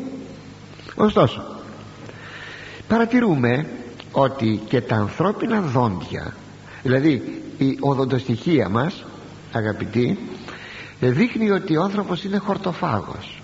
[0.94, 1.42] Ωστόσο
[2.88, 3.66] παρατηρούμε
[4.12, 6.34] ότι και τα ανθρώπινα δόντια
[6.82, 9.04] δηλαδή η οδοντοστοιχεία μας
[9.52, 10.18] αγαπητοί
[11.00, 13.42] δείχνει ότι ο άνθρωπος είναι χορτοφάγος.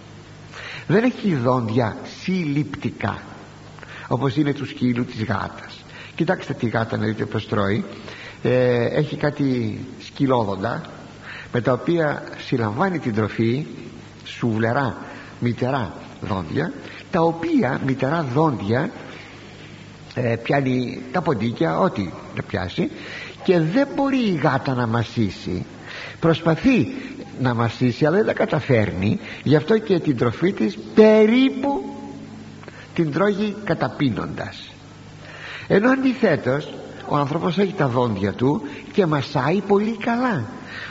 [0.87, 3.19] Δεν έχει δόντια συλληπτικά
[4.09, 5.85] όπως είναι του σκύλου της γάτας.
[6.15, 7.85] Κοιτάξτε τη γάτα να δείτε πως τρώει
[8.47, 10.83] ε, έχει κάτι σκυλόδοντα
[11.53, 13.67] με τα οποία συλλαμβάνει την τροφή
[14.25, 14.97] σουβλερά
[15.41, 16.73] μητερά δόντια
[17.11, 18.91] τα οποία μητερά δόντια
[20.15, 22.91] ε, πιάνει τα ποντίκια ό,τι να πιάσει
[23.45, 25.65] και δεν μπορεί η γάτα να μασίσει.
[26.21, 26.95] Προσπαθεί
[27.41, 29.21] να μασίσει αλλά δεν τα καταφέρνει.
[29.43, 31.85] Γι' αυτό και την τροφή της περίπου
[32.95, 34.71] την τρώγει καταπίνοντας.
[35.69, 36.75] Ενώ αντιθέτως
[37.09, 40.45] ο άνθρωπος έχει τα δόντια του και μασάει πολύ καλά.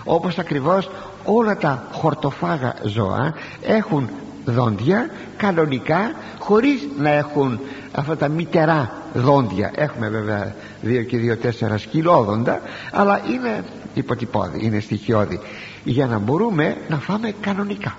[0.04, 0.90] Όπως ακριβώς
[1.24, 4.10] όλα τα χορτοφάγα ζώα έχουν
[4.46, 7.60] δόντια κανονικά χωρίς να έχουν
[7.92, 9.72] αυτά τα μητερά δόντια.
[9.76, 15.40] Έχουμε βέβαια δύο και δύο τέσσερα σκυλόδοντα αλλά είναι υποτυπώδη, είναι στοιχειώδη
[15.84, 17.98] για να μπορούμε να φάμε κανονικά.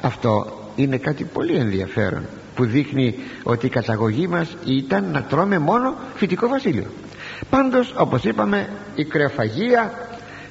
[0.00, 2.22] Αυτό είναι κάτι πολύ ενδιαφέρον
[2.54, 6.86] που δείχνει ότι η καταγωγή μας ήταν να τρώμε μόνο φυτικό βασίλειο
[7.50, 9.92] πάντως όπως είπαμε η κρεοφαγία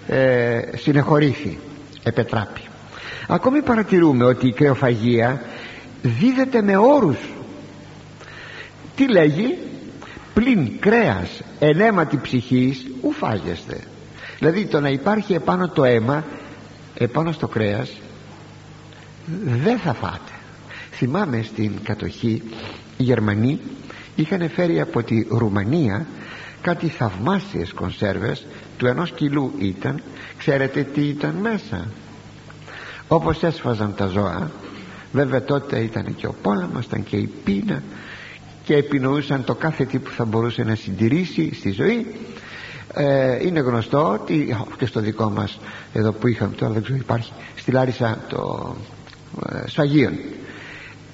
[0.08, 1.60] ε, συνεχωρήθη
[2.04, 2.62] επετράπη.
[3.28, 5.42] Ακόμη παρατηρούμε ότι η κρεοφαγία
[6.02, 7.18] δίδεται με όρους.
[8.96, 9.58] Τι λέγει;
[10.34, 13.80] Πλην κρέας ενέματι ψυχής ου φάγεστε
[14.38, 16.26] δηλαδή το να υπάρχει επάνω το αίμα
[16.94, 17.92] επάνω στο κρέας
[19.44, 20.32] δεν θα φάτε.
[20.92, 22.44] Θυμάμαι στην κατοχή
[22.98, 23.60] οι Γερμανοί
[24.16, 26.06] είχαν φέρει από τη Ρουμανία
[26.68, 28.46] κάτι θαυμάσιες κονσέρβες
[28.78, 30.02] του ενός κιλού ήταν
[30.38, 31.88] ξέρετε τι ήταν μέσα.
[33.08, 34.52] Όπως έσφαζαν τα ζώα
[35.12, 37.84] βέβαια τότε ήταν και ο πόλεμος ήταν και η πείνα
[38.64, 42.16] και επινοούσαν το κάθε τι που θα μπορούσε να συντηρήσει στη ζωή.
[42.94, 45.60] Ε, είναι γνωστό ότι και στο δικό μας
[45.94, 48.76] εδώ που είχαμε τώρα δεν ξέρω υπάρχει στη Λάρισα το
[49.50, 50.14] ε, Σφαγίον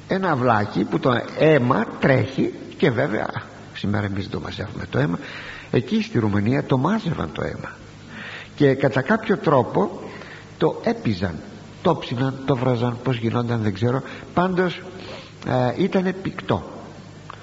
[0.08, 5.20] ένα αυλάκι που το αίμα τρέχει και βέβαια σήμερα εμείς το μαζεύουμε το αίμα.
[5.72, 7.72] Εκεί στη Ρουμανία το μάζευαν το αίμα.
[8.56, 10.02] Και κατά κάποιο τρόπο
[10.58, 11.36] το έπιζαν
[11.84, 14.02] το ψιναν, το βραζαν πως γινόταν δεν ξέρω.
[14.34, 14.82] Πάντως
[15.48, 16.64] ε, ήταν πικτό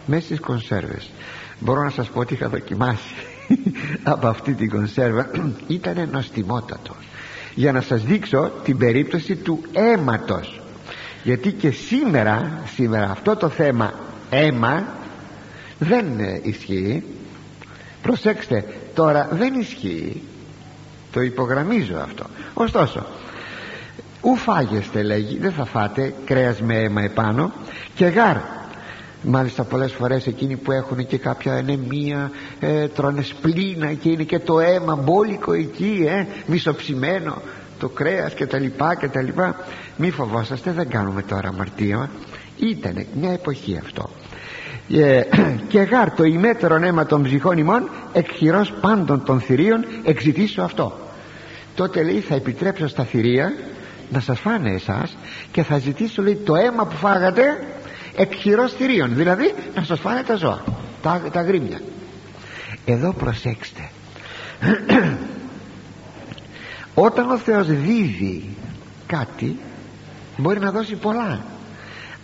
[0.07, 1.11] μέσα στις κονσέρβες.
[1.59, 3.15] Μπορώ να σας πω ότι είχα δοκιμάσει
[4.03, 5.31] από αυτή την κονσέρβα.
[5.67, 6.95] Ήταν νοστιμότατο.
[7.55, 10.61] Για να σας δείξω την περίπτωση του αίματος.
[11.23, 13.93] Γιατί και σήμερα σήμερα αυτό το θέμα
[14.31, 14.87] αίμα
[15.81, 16.07] δεν
[16.43, 17.03] ισχύει.
[18.03, 18.65] Προσέξτε
[18.95, 20.23] τώρα δεν ισχύει.
[21.13, 22.25] Το υπογραμμίζω αυτό.
[22.55, 23.07] Ωστόσο
[24.23, 27.53] ου φάγεστε λέγει δεν θα φάτε κρέας με αίμα επάνω.
[27.95, 28.37] Και γάρ
[29.23, 34.39] μάλιστα πολλές φορές εκείνοι που έχουν και κάποια ενεμία ε, τρώνε σπλήνα και είναι και
[34.39, 37.43] το αίμα μπόλικο εκεί ε, μισοψημένο
[37.79, 39.57] το κρέας και τα λοιπά και τα λοιπά.
[39.97, 42.11] Μη φοβόσαστε δεν κάνουμε τώρα αμαρτία.
[42.59, 44.11] Ήτανε μια εποχή αυτό
[44.93, 45.23] ε,
[45.69, 50.99] και γάρ το ημέτερον αίμα των ψυχών ημών εκχειρός πάντων των θηρίων εξητήσω αυτό.
[51.75, 53.53] Τότε λέει θα επιτρέψω στα θηρία
[54.11, 55.17] να σας φάνε εσάς
[55.53, 57.67] και θα ζητήσω λέει το αίμα που φάγατε
[58.17, 60.63] εκχειρός θηρίων δηλαδή να σας φάνε τα ζώα
[61.03, 61.81] τα, τα γρήμια
[62.85, 63.91] εδώ προσέξτε.
[66.95, 68.49] Όταν ο Θεός δίδει
[69.07, 69.59] κάτι
[70.37, 71.41] μπορεί να δώσει πολλά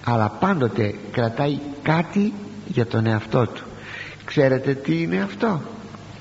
[0.05, 2.33] αλλά πάντοτε κρατάει κάτι
[2.77, 3.65] για τον εαυτό του.
[4.25, 5.61] Ξέρετε τι είναι αυτό;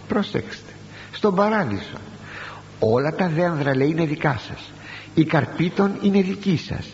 [0.08, 0.72] Προσέξτε
[1.12, 1.98] στον παράδεισο.
[2.80, 4.72] Όλα τα δένδρα λέει είναι δικά σας.
[5.14, 6.86] Η καρπή των είναι δική σας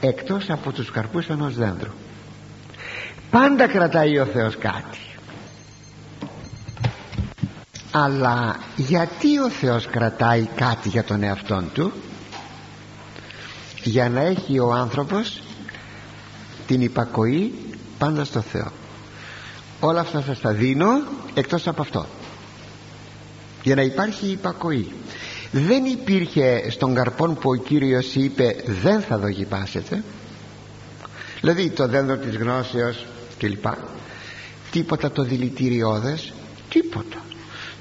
[0.00, 1.90] εκτός από τους καρπούς ενός δένδρου.
[3.30, 4.98] Πάντα κρατάει ο Θεός κάτι.
[7.90, 11.92] Αλλά γιατί ο Θεός κρατάει κάτι για τον εαυτόν του;
[13.82, 15.42] Για να έχει ο άνθρωπος
[16.66, 17.54] την υπακοή
[17.98, 18.78] πάντα στο Θεό
[19.80, 21.02] όλα αυτά σας τα δίνω
[21.34, 22.06] εκτός από αυτό.
[23.62, 24.92] Για να υπάρχει υπακοή.
[25.52, 30.02] Δεν υπήρχε στον καρπόν που ο Κύριος είπε δεν θα δοκιμάσετε
[31.40, 33.06] δηλαδή το δέντρο της γνώσεως
[33.38, 33.64] κλπ.
[34.70, 36.32] Τίποτα το δηλητηριώδες
[36.68, 37.24] τίποτα.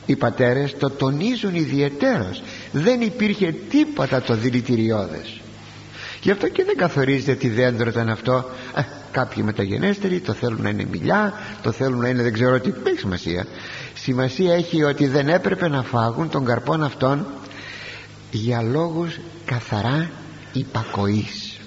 [0.05, 2.41] Οι πατέρες το τονίζουν ιδιαιτέρως.
[2.71, 5.39] Δεν υπήρχε τίποτα το δηλητηριώδες
[6.21, 8.45] γι' αυτό και δεν καθορίζεται τι δέντρο ήταν αυτό.
[8.75, 12.73] Ε, κάποιοι μεταγενέστεροι το θέλουν να είναι μιλιά το θέλουν να είναι δεν ξέρω τι.
[12.83, 13.45] Έχει σημασία.
[13.93, 17.25] Σημασία έχει ότι δεν έπρεπε να φάγουν τον καρπόν αυτόν
[18.31, 20.09] για λόγους καθαρά
[20.53, 21.59] υπακοής.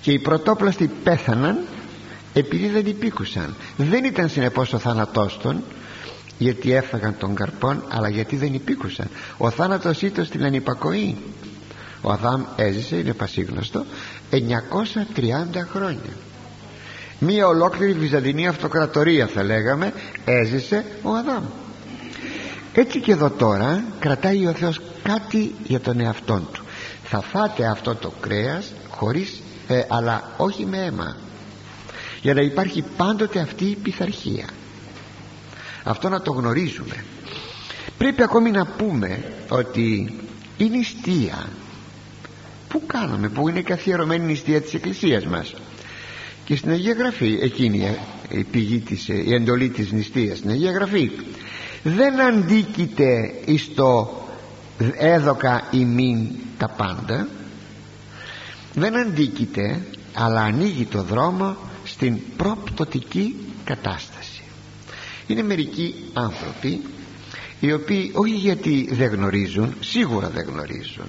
[0.00, 1.58] Και οι πρωτόπλαστοι πέθαναν
[2.34, 3.54] επειδή δεν υπήκουσαν.
[3.76, 5.62] Δεν ήταν συνεπώς ο θάνατός των
[6.38, 9.08] γιατί έφαγαν τον καρπόν αλλά γιατί δεν υπήκουσαν.
[9.36, 11.16] Ο θάνατος ήταν στην ανυπακοή
[12.02, 13.84] ο Αδάμ έζησε είναι πασίγνωστο
[14.30, 14.36] 930
[15.72, 16.12] χρόνια.
[17.18, 19.92] Μία ολόκληρη βυζαντινή αυτοκρατορία θα λέγαμε
[20.24, 21.44] έζησε ο Αδάμ.
[22.74, 26.64] Έτσι και εδώ τώρα κρατάει ο Θεός κάτι για τον εαυτόν του.
[27.04, 31.16] Θα φάτε αυτό το κρέας χωρίς ε, αλλά όχι με αίμα
[32.20, 34.48] για να υπάρχει πάντοτε αυτή η πειθαρχία.
[35.84, 37.04] Αυτό να το γνωρίζουμε.
[37.98, 40.18] Πρέπει ακόμη να πούμε ότι
[40.56, 41.48] η νηστεία
[42.72, 45.54] που κάνουμε που είναι καθιερωμένη η νηστεία της Εκκλησίας μας;
[46.44, 47.96] Και στην Αγία Γραφή εκείνη
[48.28, 51.10] η πηγή της, η εντολή της νηστείας στην Αγία Γραφή
[51.82, 54.20] δεν αντίκειται εις το
[54.98, 57.28] έδωκα ημίν τα πάντα
[58.74, 59.80] δεν αντίκειται
[60.14, 64.42] αλλά ανοίγει το δρόμο στην προπτωτική κατάσταση.
[65.26, 66.80] Είναι μερικοί άνθρωποι
[67.60, 71.06] οι οποίοι όχι γιατί δεν γνωρίζουν σίγουρα δεν γνωρίζουν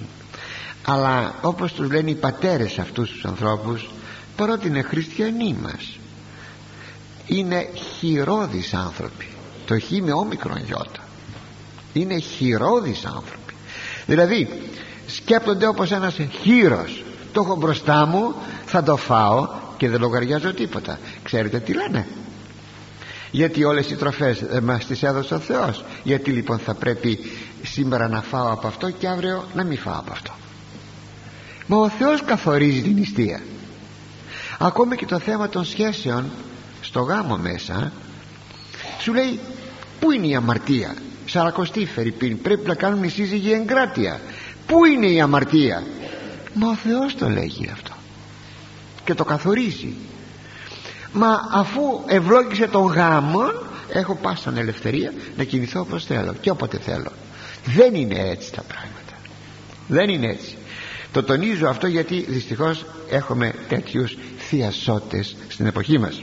[0.86, 3.90] αλλά όπως τους λένε οι πατέρες αυτούς τους ανθρώπους
[4.36, 5.98] παρότι είναι χριστιανοί μας.
[7.26, 7.68] Είναι
[7.98, 9.28] χειρόδεις άνθρωποι.
[9.66, 11.02] Το χ με όμικρον γιώτα
[11.92, 13.54] είναι χειρόδεις άνθρωποι.
[14.06, 14.48] Δηλαδή
[15.06, 17.04] σκέπτονται όπως ένας χείρος.
[17.32, 18.34] Το έχω μπροστά μου
[18.66, 20.98] θα το φάω και δεν λογαριάζω τίποτα.
[21.22, 22.06] Ξέρετε τι λένε;
[23.30, 25.84] Γιατί όλες οι τροφές ε, μας τις έδωσε ο Θεός.
[26.02, 27.18] Γιατί λοιπόν θα πρέπει
[27.62, 30.32] σήμερα να φάω από αυτό και αύριο να μην φάω από αυτό
[31.66, 33.42] μα ο Θεός καθορίζει την νηστεία.
[34.58, 36.30] Ακόμη και το θέμα των σχέσεων
[36.80, 37.92] στο γάμο μέσα
[39.00, 39.38] σου λέει
[40.00, 40.94] πού είναι η αμαρτία;
[41.26, 44.20] Σαρακοστή Φερρυπίν πρέπει να κάνουν οι σύζυγοι εγκράτεια
[44.66, 45.82] πού είναι η αμαρτία;
[46.54, 47.92] Μα ο Θεός το λέγει αυτό
[49.04, 49.94] και το καθορίζει.
[51.12, 53.42] Μα αφού ευλόγησε τον γάμο
[53.88, 57.12] έχω πάσα ελευθερία να κινηθώ όπως θέλω και όποτε θέλω.
[57.64, 59.12] Δεν είναι έτσι τα πράγματα.
[59.88, 60.56] Δεν είναι έτσι
[61.14, 66.22] το τονίζω αυτό γιατί δυστυχώς έχουμε τέτοιους θειασότες στην εποχή μας.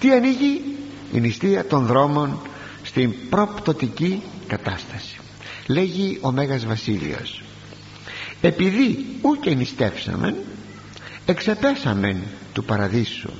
[0.00, 0.76] Τι ανοίγει
[1.12, 2.40] η νηστεία των δρόμων
[2.82, 5.16] στην προπτωτική κατάσταση.
[5.66, 7.42] Λέγει ο Μέγας Βασίλειος.
[8.40, 10.34] Επειδή ούτε νηστεύσαμεν
[11.26, 12.16] εξεπέσαμεν
[12.52, 13.30] του παραδείσου.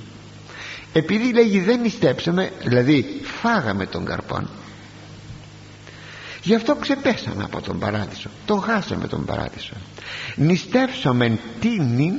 [0.92, 4.48] Επειδή λέγει δεν νηστέψαμε δηλαδή φάγαμε τον καρπόν
[6.44, 8.28] γι' αυτό ξεπέσαμε από τον παράδεισο.
[8.46, 9.74] Τον χάσαμε τον παράδεισο.
[10.36, 12.14] Νηστεύσομεν τίνην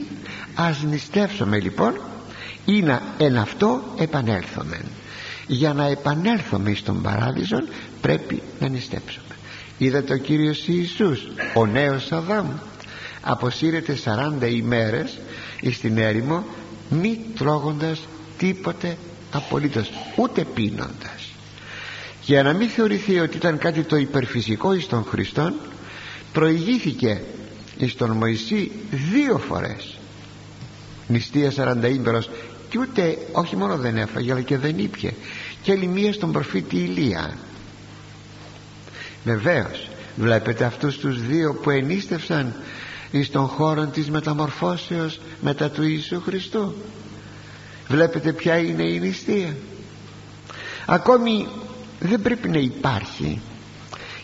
[0.55, 2.01] ας νηστεύσουμε λοιπόν
[2.65, 4.85] ή να εν αυτό επανέλθομεν.
[5.47, 7.57] Για να επανέλθουμε στον παράδεισο
[8.01, 9.25] πρέπει να νηστέψουμε
[9.77, 12.47] είδατε ο Κύριος Ιησούς ο νέος Αδάμ.
[13.21, 13.97] Αποσύρεται
[14.41, 15.17] 40 ημέρες
[15.71, 16.43] στην έρημο
[16.89, 17.99] μη τρώγοντας
[18.37, 18.97] τίποτε
[19.31, 21.34] απολύτως ούτε πίνοντας
[22.25, 25.53] για να μην θεωρηθεί ότι ήταν κάτι το υπερφυσικό εις τον Χριστόν
[26.33, 27.21] προηγήθηκε
[27.77, 28.71] εις τον Μωυσή
[29.13, 29.97] δύο φορές.
[31.07, 32.29] Νηστεία 40 ήμερος
[32.69, 35.11] και ούτε όχι μόνο δεν έφαγε αλλά και δεν ήπια.
[35.61, 37.37] Και άλλη μία στον προφήτη Ηλία.
[39.23, 42.53] Βεβαίως, βλέπετε αυτούς τους δύο που ενίστευσαν
[43.11, 46.75] εις τον χώρο της μεταμορφώσεως μετά του Ιησού Χριστού.
[47.87, 49.55] Βλέπετε ποια είναι η νηστεία.
[50.85, 51.47] Ακόμη
[51.99, 53.41] δεν πρέπει να υπάρχει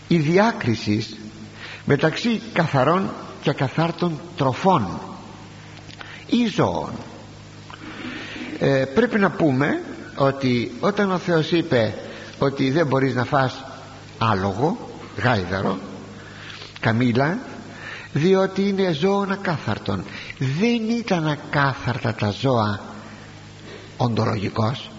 [0.08, 1.18] η διάκριση
[1.86, 3.10] μεταξύ καθαρών
[3.42, 5.00] και ακαθάρτων τροφών
[6.28, 6.92] ή ζώων.
[8.60, 9.82] Ε, πρέπει να πούμε
[10.16, 11.94] ότι όταν ο Θεός είπε
[12.40, 13.64] ότι δεν μπορείς να φας
[14.18, 15.78] άλογο γάιδαρο
[16.80, 17.38] καμήλα
[18.14, 20.04] διότι είναι ζώων ακάθαρτων.
[20.38, 22.80] Δεν ήταν ακάθαρτα τα ζώα
[23.98, 24.92] οντολογικός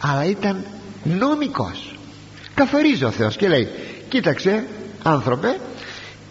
[0.00, 0.64] αλλά ήταν
[1.04, 1.94] νομικός.
[2.54, 3.68] Καθορίζει ο Θεός και λέει
[4.08, 4.64] κοίταξε
[5.02, 5.60] άνθρωπε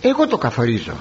[0.02, 0.94] εγώ το καθορίζω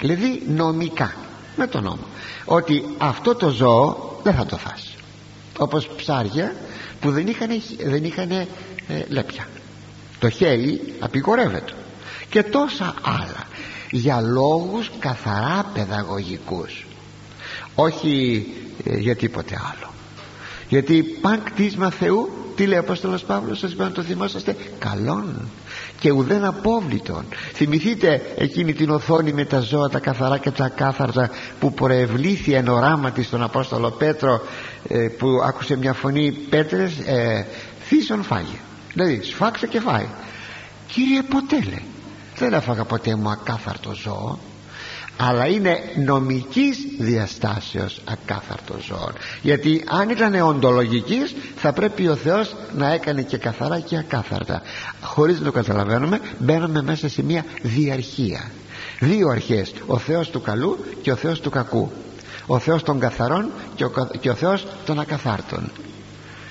[0.00, 1.14] δηλαδή νομικά
[1.56, 2.06] με τον νόμο
[2.44, 4.94] ότι αυτό το ζώο δεν θα το φας.
[5.58, 6.54] Όπως ψάρια
[7.00, 8.46] που δεν είχαν, δεν είχαν ε,
[9.08, 9.48] λέπια.
[10.18, 11.72] Το χέρι απεικορεύεται.
[12.28, 13.46] Και τόσα άλλα
[13.90, 16.86] για λόγους καθαρά παιδαγωγικούς.
[17.74, 18.46] Όχι
[18.84, 19.91] ε, για τίποτε άλλο
[20.72, 25.50] γιατί παν κτίσμα Θεού τι λέει ο Απόστολος Παύλος σας είπα να το θυμόσαστε καλόν
[25.98, 27.24] και ουδέν απόβλητον.
[27.52, 32.68] Θυμηθείτε εκείνη την οθόνη με τα ζώα τα καθαρά και τα κάθαρτα που προευλήθη εν
[32.68, 34.40] οράματι στον Απόστολο Πέτρο
[34.88, 37.46] ε, που άκουσε μια φωνή Πέτρες ε,
[37.80, 38.58] θύσον φάγε
[38.92, 40.06] δηλαδή σφάξε και φάει.
[40.86, 41.84] Κύριε ποτέ λέει.
[42.36, 44.38] Δεν έφαγα ποτέ μου ακάθαρτο ζώο
[45.24, 49.10] αλλά είναι νομικής διαστάσεως ακάθαρτο ζώο.
[49.42, 54.62] Γιατί αν ήταν οντολογικής θα πρέπει ο Θεός να έκανε και καθαρά και ακάθαρτα.
[55.00, 58.50] Χωρίς να το καταλαβαίνουμε μπαίνουμε μέσα σε μια διαρχία.
[59.00, 59.72] Δύο αρχές.
[59.86, 61.90] Ο Θεός του καλού και ο Θεός του κακού.
[62.46, 65.70] Ο Θεός των καθαρών και ο, και ο Θεός των ακαθάρτων.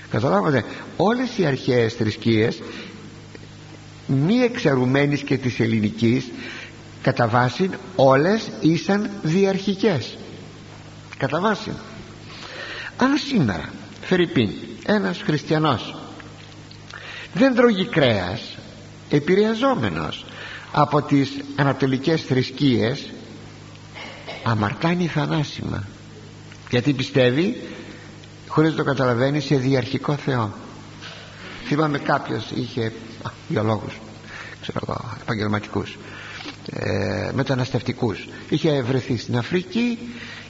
[0.09, 0.63] Καταλάβατε;
[0.97, 2.61] Όλες οι αρχαίες θρησκείες
[4.07, 6.31] μη εξαρουμένης και της ελληνικής
[7.01, 10.17] κατά βάση όλες ήσαν διαρχικές.
[11.17, 11.71] Κατά βάση.
[12.97, 13.69] Αν σήμερα
[14.01, 14.49] Φερρυπίν
[14.85, 15.95] ένας χριστιανός
[17.33, 18.57] δεν τρώγει κρέας
[19.09, 20.25] επηρεαζόμενος
[20.71, 23.09] από τις ανατολικές θρησκείες
[24.43, 25.87] αμαρτάνει θανάσιμα.
[26.69, 27.61] Γιατί πιστεύει
[28.47, 30.53] χωρίς να το καταλαβαίνει σε διαρχικό Θεό.
[31.65, 32.93] Θυμάμαι κάποιος είχε
[33.47, 33.93] για λόγους
[34.61, 35.97] ξέρω εγώ επαγγελματικούς
[36.69, 38.27] ε, μεταναστευτικούς.
[38.49, 39.97] Είχε βρεθεί στην Αφρική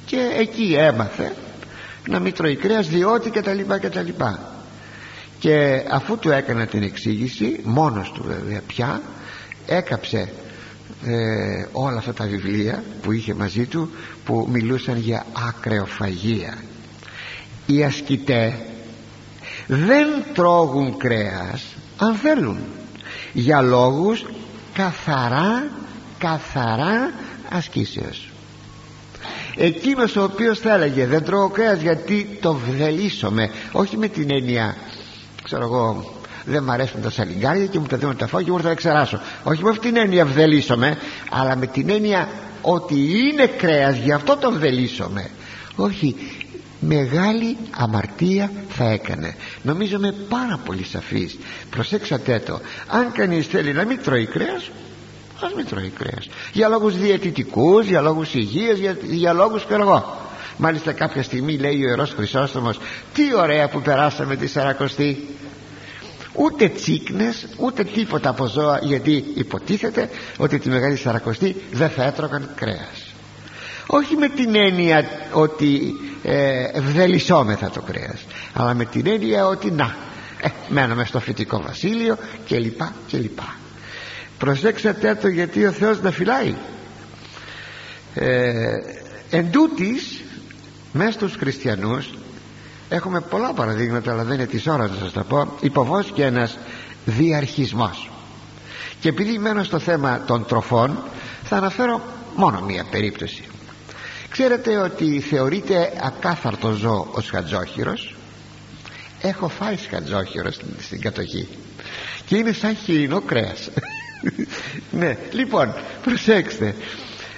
[0.06, 1.34] και εκεί έμαθε
[2.08, 4.40] να μην τρώει κρέας διότι και τα λοιπά και τα λοιπά.
[5.40, 9.02] Και αφού του έκανα την εξήγηση μόνος του βέβαια πια
[9.68, 10.32] έκαψε
[11.06, 13.90] ε, όλα αυτά τα βιβλία που είχε μαζί του
[14.26, 16.58] που μιλούσαν για ακρεοφαγία.
[17.66, 18.60] Οι ασκητέ
[19.68, 21.64] δεν τρώγουν κρέας
[21.98, 22.58] αν θέλουν
[23.34, 24.26] για λόγους
[24.74, 25.64] καθαρά
[26.22, 27.12] καθαρά
[27.50, 28.30] ασκήσεως.
[29.56, 34.76] Εκείνος ο οποίος θα έλεγε δεν τρώω κρέας γιατί το βδελίσομαι όχι με την έννοια
[35.44, 36.14] ξέρω εγώ
[36.46, 38.74] δεν μ' αρέσουν τα σαλιγκάρια και μου τα δίνουν τα φάγια και μου θα τα
[38.74, 40.98] ξεράσω όχι με αυτήν την έννοια βδελίσομαι
[41.30, 42.28] αλλά με την έννοια
[42.62, 45.30] ότι είναι κρέας γι' αυτό το βδελίσομαι.
[45.76, 46.16] Όχι
[46.80, 49.36] μεγάλη αμαρτία θα έκανε.
[49.62, 51.38] Νομίζω είμαι πάρα πολύ σαφής.
[51.70, 52.60] Προσέξατε το.
[52.88, 54.72] Αν κανείς θέλει να μην τρώει κρέας
[55.46, 56.30] ας μην τρώει κρέας.
[56.54, 60.30] Για λόγους διαιτητικούς, για λόγους υγείας για, για λόγους εγώ.
[60.58, 62.80] Μάλιστα κάποια στιγμή λέει ο Ιερός Χρυσόστομος
[63.14, 65.28] τι ωραία που περάσαμε τη Σαρακοστή
[66.34, 72.50] ούτε τσίκνες ούτε τίποτα από ζώα γιατί υποτίθεται ότι τη Μεγάλη Σαρακοστή δεν θα έτρωγαν
[72.56, 73.14] κρέας.
[73.88, 79.96] Όχι με την έννοια ότι ε, ευδελισόμεθα το κρέας αλλά με την έννοια ότι να
[80.42, 83.56] ε, μέναμε στο φυτικό βασίλειο και λοιπά και λοιπά
[84.42, 86.56] προσέξατε το γιατί ο Θεός να φυλάει.
[88.14, 88.52] Ε,
[89.30, 90.22] εν τούτης,
[90.92, 92.10] μέσα στους χριστιανούς
[92.90, 96.58] έχουμε πολλά παραδείγματα αλλά δεν είναι της ώρας να σας τα πω υποβός και ένας
[97.06, 98.10] διαρχισμός.
[99.00, 101.04] Και επειδή μένω στο θέμα των τροφών
[101.44, 102.02] θα αναφέρω
[102.36, 103.44] μόνο μία περίπτωση.
[104.30, 108.16] Ξέρετε ότι θεωρείται ακάθαρτο ζώο ο σχατζόχυρος;
[109.22, 111.48] Έχω φάει σχατζόχυρο στην, στην κατοχή.
[112.26, 113.70] Και είναι σαν χοιρινό κρέας
[114.92, 116.76] ναι λοιπόν προσέξτε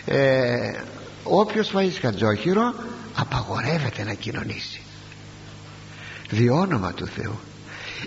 [0.05, 0.71] ε,
[1.23, 2.73] όποιος φάει σχατζόχυρο
[3.15, 4.81] απαγορεύεται να κοινωνήσει.
[6.29, 7.39] Διόνομα του Θεού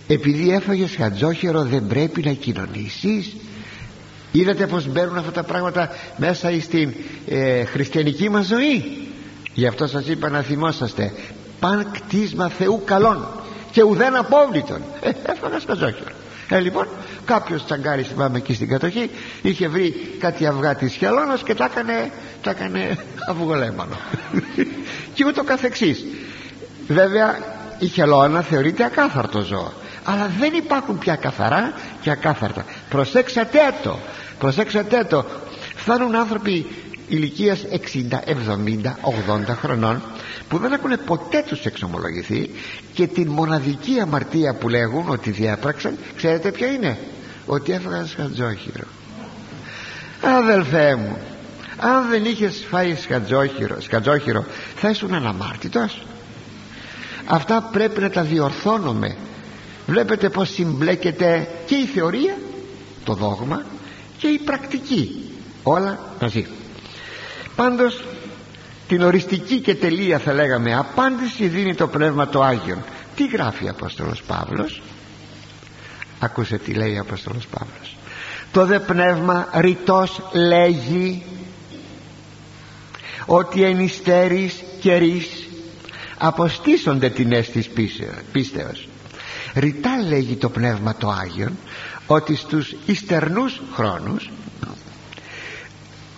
[0.09, 3.37] επειδή έφαγες σχατζόχυρο δεν πρέπει να κοινωνήσεις.
[4.33, 6.95] Είδατε πως μπαίνουν αυτά τα πράγματα μέσα στην
[7.27, 9.07] ε, χριστιανική μας ζωή;
[9.55, 11.13] Γι' αυτό σας είπα να θυμόσαστε
[11.61, 13.29] παν κτίσμα Θεού καλών
[13.71, 16.11] και ουδέν απόβλητον ε, έφαγα σκαζόχυρο
[16.49, 16.87] ε, λοιπόν
[17.27, 19.11] κάποιος τσαγκάρης θυμάμαι εκεί στην κατοχή
[19.43, 22.11] είχε βρει κάτι αυγά της χελώνας και τα έκανε,
[22.43, 22.99] τα έκανε
[23.29, 23.97] αυγολέμανο
[25.15, 26.05] και ούτω καθεξής.
[26.89, 27.39] Βέβαια
[27.79, 29.73] η χελώνα θεωρείται ακάθαρτο ζώο.
[30.05, 32.65] Αλλά δεν υπάρχουν πια καθαρά και ακάθαρτα.
[32.89, 33.99] Προσέξατε το
[34.39, 35.25] προσέξατε το.
[35.77, 36.67] Φτάνουν άνθρωποι
[37.09, 38.93] ηλικίας 60, 70,
[39.47, 40.03] 80 χρονών
[40.49, 42.51] που δεν έχουν ποτέ τους εξομολογηθεί
[42.95, 46.99] και την μοναδική αμαρτία που λέγουν ότι διέπραξαν ξέρετε ποια είναι;
[47.47, 48.87] Ότι έφαγαν σκατζόχυρο
[50.23, 51.19] αδελφέ μου
[51.79, 54.45] αν δεν είχες φάει σκατζόχυρο, σκατζόχυρο
[54.77, 56.07] θα ήσουν αναμάρτητος.
[57.27, 59.17] Αυτά πρέπει να τα διορθώνουμε
[59.87, 62.39] βλέπετε πως συμπλέκεται και η θεωρία
[63.05, 63.65] το δόγμα
[64.19, 65.31] και η πρακτική.
[65.63, 66.47] Όλα μαζί.
[67.57, 68.05] Πάντως
[68.89, 72.85] την οριστική και τελεία θα λέγαμε απάντηση δίνει το Πνεύμα το Άγιον.
[73.17, 74.83] Τι γράφει ο Απόστολος Παύλος;
[76.19, 77.97] Ακούσε τι λέει ο Απόστολος Παύλος.
[78.53, 81.23] Το δε πνεύμα ρητός λέγει
[83.27, 85.49] ότι εν υστέρης καιρής
[86.19, 87.71] αποστήσονται την αίσθηση
[88.33, 88.89] πίστεως.
[89.55, 91.59] Ρητά λέγει το πνεύμα το Άγιον
[92.07, 94.31] ότι στους ιστερνούς χρόνους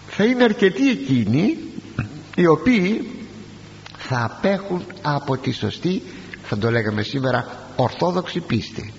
[0.09, 1.59] θα είναι αρκετοί εκείνοι
[2.37, 3.11] οι οποίοι
[3.99, 6.03] θα απέχουν από τη σωστή
[6.43, 8.93] θα το λέγαμε σήμερα ορθόδοξη πίστη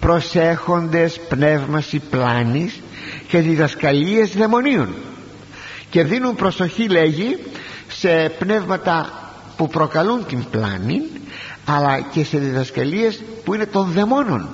[0.00, 2.80] προσέχοντες πνεύμαση πλάνης
[3.28, 4.94] και διδασκαλίες δαιμονίων.
[5.90, 7.38] Και δίνουν προσοχή λέγει
[7.88, 9.12] σε πνεύματα
[9.56, 11.02] που προκαλούν την πλάνη
[11.64, 14.48] αλλά και σε διδασκαλίες που είναι των δαιμόνων.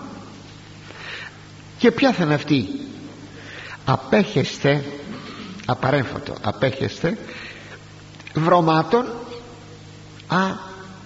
[1.78, 2.68] Και ποια θα είναι αυτή;
[3.84, 4.84] Απέχεστε
[5.66, 7.18] απαρέμφωτο απέχεστε
[8.34, 9.06] βρωμάτων
[10.26, 10.38] α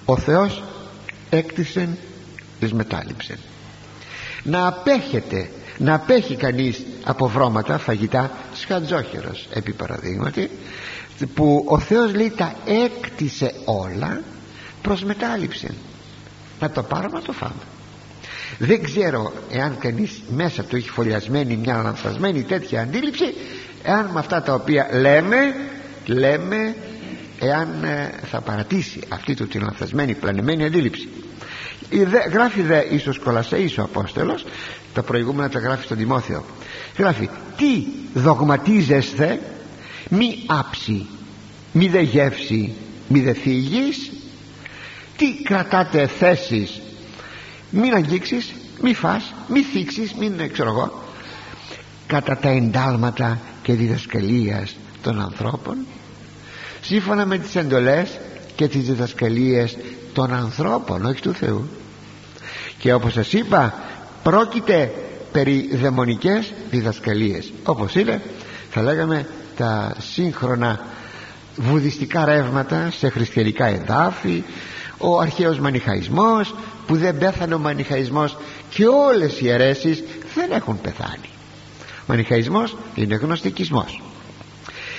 [0.04, 0.62] ο Θεός
[1.30, 1.98] έκτισε
[2.60, 3.38] εις μετάληψε
[4.42, 10.50] να απέχετε να απέχει κανείς από βρώματα φαγητά σχατζόχερος επί παραδείγματι
[11.34, 14.20] που ο Θεός λέει τα έκτισε όλα
[14.82, 15.68] προς μετάληψη.
[16.60, 17.62] Να το πάρουμε να το φάμε
[18.58, 23.34] δεν ξέρω εάν κανείς μέσα του έχει φωλιασμένη μια λανθασμένη τέτοια αντίληψη
[23.82, 25.54] εάν με αυτά τα οποία λέμε
[26.06, 26.76] λέμε
[27.40, 31.08] εάν ε, θα παρατήσει αυτή του την λανθασμένη πλανεμένη αντίληψη
[32.32, 34.44] γράφει δε ίσως Κολασσέης ο Απόστολος
[34.94, 36.44] τα προηγούμενα τα γράφει στον Τιμόθεο.
[36.96, 37.84] Γράφει τι
[38.14, 39.40] δογματίζεστε
[40.08, 41.06] μη άψη
[41.72, 42.72] μη δε γεύση
[43.08, 44.10] μη δε φύγεις
[45.16, 46.80] τι κρατάτε θέσεις
[47.70, 51.02] μην αγγίξεις μη φας μη θίξεις μην ξέρω εγώ
[52.06, 55.76] κατά τα εντάλματα και διδασκαλίας των ανθρώπων
[56.80, 58.18] σύμφωνα με τις εντολές
[58.54, 59.76] και τις διδασκαλίες
[60.12, 61.68] των ανθρώπων όχι του Θεού
[62.80, 63.74] και όπως σας είπα
[64.22, 64.92] πρόκειται
[65.32, 67.52] περί δαιμονικές διδασκαλίες.
[67.64, 68.22] Όπως είναι
[68.70, 69.26] θα λέγαμε
[69.56, 70.80] τα σύγχρονα
[71.56, 74.42] βουδιστικά ρεύματα σε χριστιανικά εδάφη
[74.98, 76.54] ο αρχαίος μανιχαϊσμός
[76.86, 78.36] που δεν πέθανε ο μανιχαϊσμός
[78.70, 80.04] και όλες οι αιρέσεις
[80.34, 81.28] δεν έχουν πεθάνει.
[82.00, 84.02] Ο μανιχαϊσμός είναι γνωστικισμός.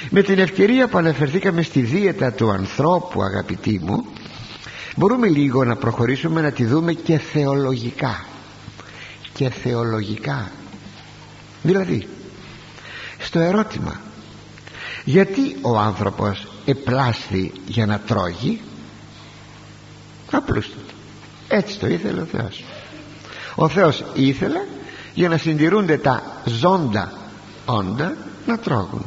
[0.09, 4.05] Με την ευκαιρία που αναφερθήκαμε στη δίαιτα του ανθρώπου αγαπητοί μου
[4.95, 8.25] μπορούμε λίγο να προχωρήσουμε να τη δούμε και θεολογικά.
[9.33, 10.51] Και θεολογικά.
[11.61, 12.07] Δηλαδή
[13.19, 14.01] στο ερώτημα
[15.05, 18.61] γιατί ο άνθρωπος επλάσθη για να τρώγει;
[20.31, 20.93] Απλούστατο
[21.47, 22.63] έτσι το ήθελε ο Θεός.
[23.55, 24.61] Ο Θεός ήθελε
[25.13, 27.13] για να συντηρούνται τα ζώντα
[27.65, 29.05] όντα να τρώγουν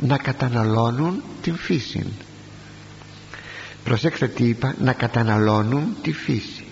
[0.00, 2.12] να καταναλώνουν την φύση
[3.86, 6.64] προσέξτε τι είπα να καταναλώνουν τη φύση.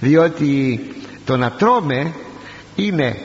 [0.00, 0.80] Διότι
[1.24, 2.12] το να τρώμε
[2.76, 3.16] είναι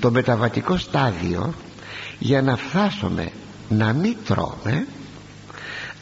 [0.00, 1.54] το μεταβατικό στάδιο
[2.18, 3.30] για να φτάσουμε
[3.68, 4.86] να μην τρώμε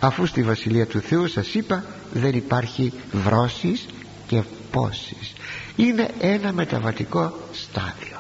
[0.01, 3.87] αφού στη Βασιλεία του Θεού σας είπα δεν υπάρχει βρώσεις
[4.27, 5.33] και πόσεις
[5.77, 8.17] είναι ένα μεταβατικό στάδιο.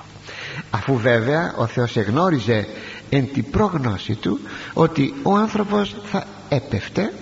[0.70, 2.66] Αφού βέβαια ο Θεός εγνώριζε
[3.10, 4.40] εν την πρόγνωση του
[4.72, 7.12] ότι ο άνθρωπος θα έπεφτε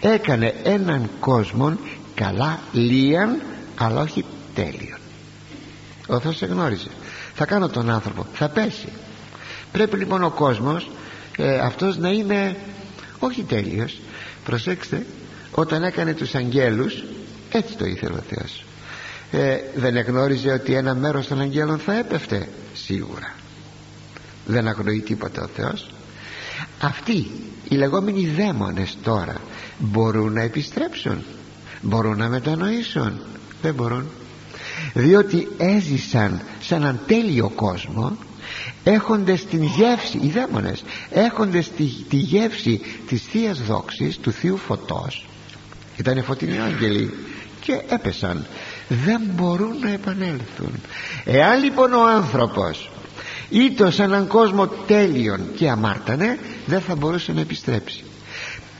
[0.00, 1.78] έκανε έναν κόσμο
[2.14, 3.42] καλά λίαν
[3.74, 4.24] αλλά όχι
[4.54, 4.98] τέλειον.
[6.06, 6.88] Ο Θεός εγνώριζε
[7.34, 8.26] θα κάνω τον άνθρωπο.
[8.32, 8.88] Θα πέσει.
[9.72, 10.90] Πρέπει λοιπόν ο κόσμος
[11.36, 12.56] ε, αυτός να είναι
[13.18, 14.00] όχι τέλειος.
[14.44, 15.06] Προσέξτε
[15.52, 17.04] όταν έκανε τους αγγέλους
[17.50, 18.64] έτσι το ήθελε ο Θεός.
[19.30, 23.34] Ε, δεν εγνώριζε ότι ένα μέρος των αγγέλων θα έπεφτε σίγουρα.
[24.46, 25.90] Δεν αγνοεί τίποτα ο Θεός
[26.80, 27.30] αυτοί
[27.68, 29.36] οι λεγόμενοι δαίμονες τώρα
[29.78, 31.24] μπορούν να επιστρέψουν
[31.80, 33.20] μπορούν να μετανοήσουν
[33.62, 34.06] δεν μπορούν.
[34.94, 38.16] Διότι έζησαν σε έναν τέλειο κόσμο
[38.84, 45.26] έχοντες την γεύση οι δαίμονες έχοντες τη, τη γεύση της θείας Δόξης του Θείου Φωτός.
[45.96, 47.14] Ήταν φωτεινοί άγγελοι
[47.60, 48.46] και έπεσαν.
[48.88, 50.72] Δεν μπορούν να επανέλθουν.
[51.24, 52.90] Εάν λοιπόν ο άνθρωπος
[53.50, 58.04] είτε σε έναν κόσμο τέλειον και αμάρτανε δεν θα μπορούσε να επιστρέψει.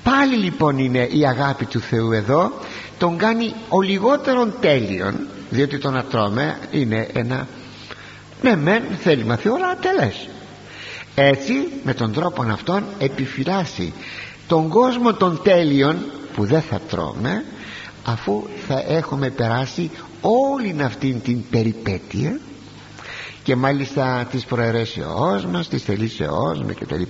[0.03, 2.53] Πάλι λοιπόν είναι η αγάπη του Θεού εδώ
[2.99, 5.15] τον κάνει ο λιγότερον τέλειον
[5.51, 7.47] διότι το να τρώμε είναι ένα
[8.43, 10.29] ναι μεν θέλημα Θεού αλλά ατελές
[11.15, 11.53] έτσι
[11.85, 13.93] με τον τρόπο αυτόν επιφυλάσσει
[14.47, 15.97] τον κόσμο των τέλειων
[16.35, 17.45] που δεν θα τρώμε
[18.05, 19.91] αφού θα έχουμε περάσει
[20.21, 22.39] όλη αυτήν την περιπέτεια
[23.49, 27.03] και μάλιστα της προαιρέσεώς μας της θελήσεώς μας κτλ.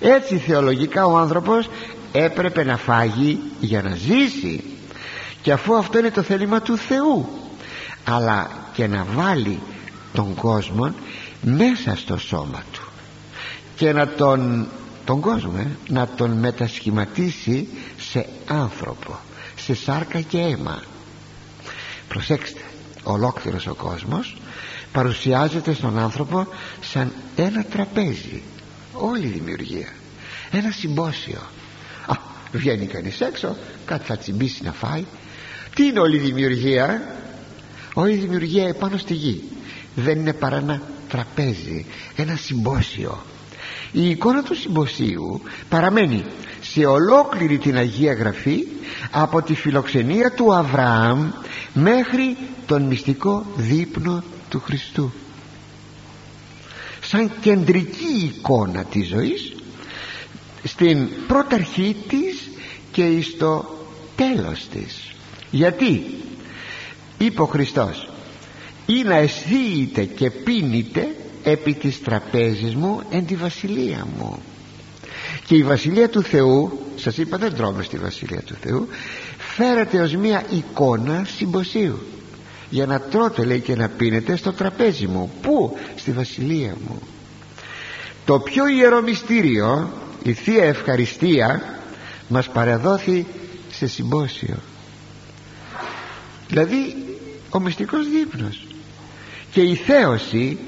[0.00, 1.68] Έτσι θεολογικά ο άνθρωπος
[2.12, 4.64] έπρεπε να φάγει για να ζήσει.
[5.42, 7.28] Και αφού αυτό είναι το θέλημα του Θεού
[8.04, 9.60] αλλά και να βάλει
[10.12, 10.94] τον κόσμο
[11.42, 12.82] μέσα στο σώμα του.
[13.76, 14.68] Και να τον
[15.04, 17.68] τον κόσμο ε, να τον μετασχηματίσει
[17.98, 19.18] σε άνθρωπο
[19.56, 20.82] σε σάρκα και αίμα.
[22.08, 22.60] Προσέξτε
[23.02, 24.36] ολόκληρος ο κόσμος
[24.92, 26.46] παρουσιάζεται στον άνθρωπο
[26.80, 28.42] σαν ένα τραπέζι
[28.92, 29.88] όλη η δημιουργία.
[30.50, 31.40] Ένα συμπόσιο.
[32.06, 32.14] Α,
[32.52, 35.04] βγαίνει κανείς έξω κάτι θα τσιμπήσει να φάει.
[35.74, 37.02] Τι είναι όλη η δημιουργία
[37.94, 39.42] όλη η δημιουργία επάνω στη γη.
[39.94, 41.86] Δεν είναι παρά ένα τραπέζι
[42.16, 43.22] ένα συμπόσιο.
[43.92, 46.24] Η εικόνα του συμποσίου παραμένει
[46.60, 48.66] σε ολόκληρη την Αγία Γραφή
[49.10, 51.30] από τη φιλοξενία του Αβραάμ
[51.72, 52.36] μέχρι
[52.66, 55.12] τον μυστικό δείπνο του Χριστού.
[57.00, 59.52] Σαν κεντρική εικόνα της ζωής
[60.64, 62.48] στην πρώταρχή της
[62.92, 63.78] και στο
[64.16, 65.12] τέλος της.
[65.50, 66.18] Γιατί;
[67.18, 68.08] Είπε ο Χριστός
[68.86, 74.42] ή να αισθείτε και πίνετε επί της τραπέζης μου εν τη βασιλεία μου
[75.46, 78.88] και η βασιλεία του Θεού σας είπα δεν τρώμε στη βασιλεία του Θεού
[79.38, 81.98] φέρεται ως μια εικόνα συμποσίου
[82.70, 85.30] για να τρώτε λέει και να πίνετε στο τραπέζι μου.
[85.42, 87.02] Πού; Στη βασιλεία μου.
[88.24, 89.90] Το πιο ιερό μυστήριο
[90.22, 91.62] Η Θεία Ευχαριστία
[92.28, 93.26] Μας παραδόθη
[93.70, 94.56] σε συμπόσιο.
[96.48, 96.96] Δηλαδή
[97.50, 98.66] ο μυστικός δείπνος.
[99.50, 100.58] Και η θέωση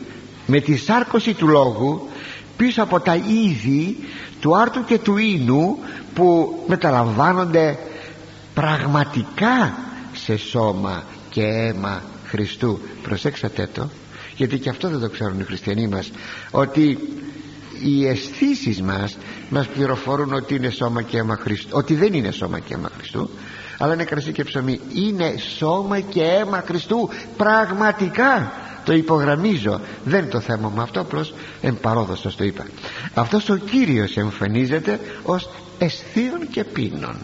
[0.47, 2.09] Με τη σάρκωση του λόγου
[2.57, 3.97] Πίσω από τα είδη
[4.41, 5.79] Του άρτου και του ίνου
[6.15, 7.79] Που μεταλαμβάνονται
[8.55, 9.79] Πραγματικά
[10.13, 12.81] σε σώμα και αίμα Χριστού.
[13.03, 13.91] Προσέξατε το
[14.37, 16.11] γιατί και αυτό δεν το ξέρουν οι χριστιανοί μας
[16.51, 16.99] ότι
[17.85, 19.17] οι αισθήσεις μας
[19.49, 23.31] μας πληροφορούν ότι είναι σώμα και αίμα Χριστού ότι δεν είναι σώμα και αίμα Χριστού
[23.83, 24.81] αλλά είναι κρασί και ψωμί.
[24.95, 27.09] Είναι σώμα και αίμα Χριστού.
[27.37, 28.53] Πραγματικά
[28.85, 32.67] το υπογραμμίζω δεν είναι το θέμα μου αυτό απλώς εμπαρόδοστος το είπα.
[33.15, 37.17] Αυτός ο Κύριος εμφανίζεται ως αισθείων και πίνων.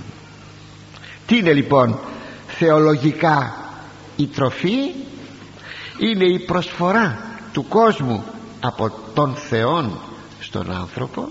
[1.27, 1.99] Τι είναι λοιπόν
[2.47, 3.66] θεολογικά
[4.17, 4.77] η τροφή
[5.99, 7.19] είναι η προσφορά
[7.53, 8.25] του κόσμου
[8.61, 9.99] από τον Θεόν
[10.41, 11.29] στον άνθρωπο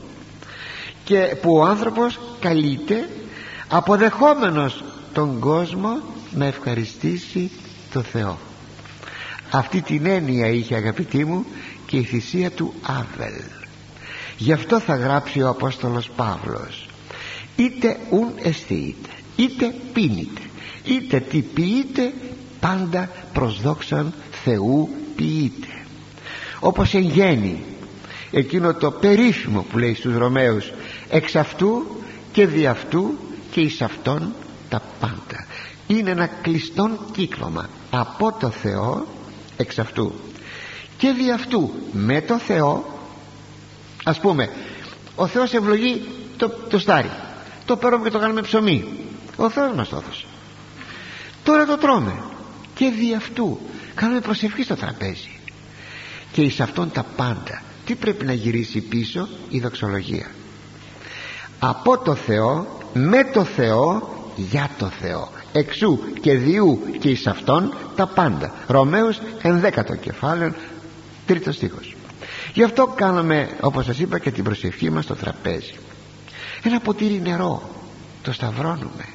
[1.03, 3.09] και που ο άνθρωπος καλείται
[3.67, 4.83] αποδεχόμενος
[5.13, 5.99] τον κόσμο
[6.31, 7.51] να ευχαριστήσει
[7.93, 8.37] το Θεό.
[9.51, 11.45] Αυτή την έννοια είχε αγαπητοί μου
[11.85, 13.41] και η θυσία του Άβελ.
[14.37, 16.87] Γι' αυτό θα γράψει ο Απόστολος Παύλος.
[17.55, 20.41] Είτε ουν αισθείτε είτε πίνετε
[20.83, 22.13] είτε τι ποιείτε
[22.65, 24.13] πάντα προς δόξαν
[24.43, 25.67] Θεού ποιείται
[26.59, 27.63] όπως εν γέννη
[28.31, 30.71] εκείνο το περίφημο που λέει στους Ρωμαίους
[31.09, 31.85] εξ αυτού
[32.31, 33.17] και δι' αυτού
[33.51, 34.33] και εις αυτόν
[34.69, 35.45] τα πάντα
[35.87, 37.69] είναι ένα κλειστόν κύκλωμα.
[37.89, 39.07] Από το Θεό
[39.57, 40.13] εξ αυτού
[40.97, 42.85] και δι' αυτού με το Θεό
[44.03, 44.49] ας πούμε
[45.15, 46.07] ο Θεός ευλογεί
[46.37, 47.11] το, το στάρι
[47.65, 48.85] το παίρνουμε και το κάνουμε ψωμί.
[49.35, 50.25] Ο Θεός μας το έδωσε.
[51.43, 52.13] Τώρα το τρώμε
[52.75, 53.59] και δι' αυτού.
[53.95, 55.39] Κάνουμε προσευχή στο τραπέζι.
[56.31, 60.31] Και εις αυτόν τα πάντα τι πρέπει να γυρίσει πίσω; Η δοξολογία.
[61.59, 65.29] Από το Θεό με το Θεό για το Θεό.
[65.51, 68.53] Εξού και διού και εις αυτόν τα πάντα.
[68.67, 70.53] Ρωμαίους ενδέκατο κεφάλαιο
[71.25, 71.95] τρίτος στίχος.
[72.53, 75.75] Γι' αυτό κάναμε όπως σας είπα και την προσευχή μας στο τραπέζι.
[76.63, 77.69] Ένα ποτήρι νερό.
[78.21, 79.14] Το σταυρώνουμε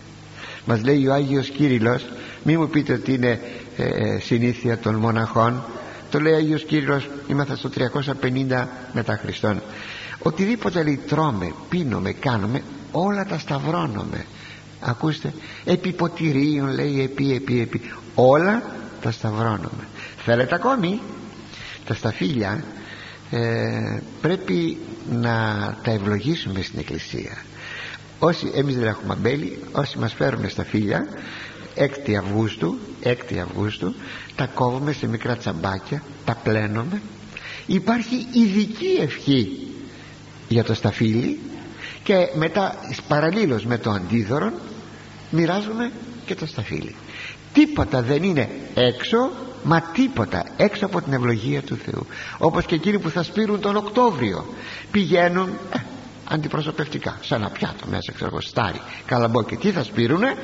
[0.70, 2.06] μας λέει ο Άγιος Κύριλλος
[2.42, 3.40] μη μου πείτε ότι είναι
[3.76, 5.64] ε, ε, συνήθεια των μοναχών
[6.10, 7.70] το λέει ο Άγιος Κύριλλος είμαστε στο
[8.50, 9.62] 350 μετά Χριστόν
[10.18, 12.62] οτιδήποτε λέει τρώμε, πίνουμε, κάνουμε
[12.92, 14.24] όλα τα σταυρώνουμε
[14.80, 15.32] ακούστε
[15.64, 17.80] επί ποτηρίων λέει επί, επί, επί
[18.14, 18.62] όλα
[19.02, 19.86] τα σταυρώνουμε.
[20.24, 21.00] Θέλετε ακόμη;
[21.84, 22.64] Τα σταφύλια
[23.30, 24.78] ε, πρέπει
[25.10, 25.32] να
[25.82, 27.44] τα ευλογήσουμε στην εκκλησία
[28.22, 31.06] όσοι εμείς δεν έχουμε μπέλη όσοι μας φέρουν στα φίλια
[31.76, 33.94] 6 Αυγούστου 6 Αυγούστου
[34.36, 37.00] τα κόβουμε σε μικρά τσαμπάκια τα πλένουμε.
[37.66, 39.68] Υπάρχει ειδική ευχή
[40.48, 41.38] για το σταφύλι
[42.02, 42.74] και μετά
[43.08, 44.52] παραλλήλως με το αντίδωρο
[45.30, 45.92] μοιράζουμε
[46.26, 46.94] και το σταφύλι.
[47.52, 49.30] Τίποτα δεν είναι έξω
[49.62, 52.06] μα τίποτα έξω από την ευλογία του Θεού.
[52.38, 54.46] Όπως και εκείνοι που θα σπείρουν τον Οκτώβριο
[54.90, 55.78] πηγαίνουν ε,
[56.30, 59.56] αντιπροσωπευτικά σαν ένα πιάτο μέσα ξέρω εγώ στάρι καλαμπόκι.
[59.56, 60.36] Τι θα σπείρουνε;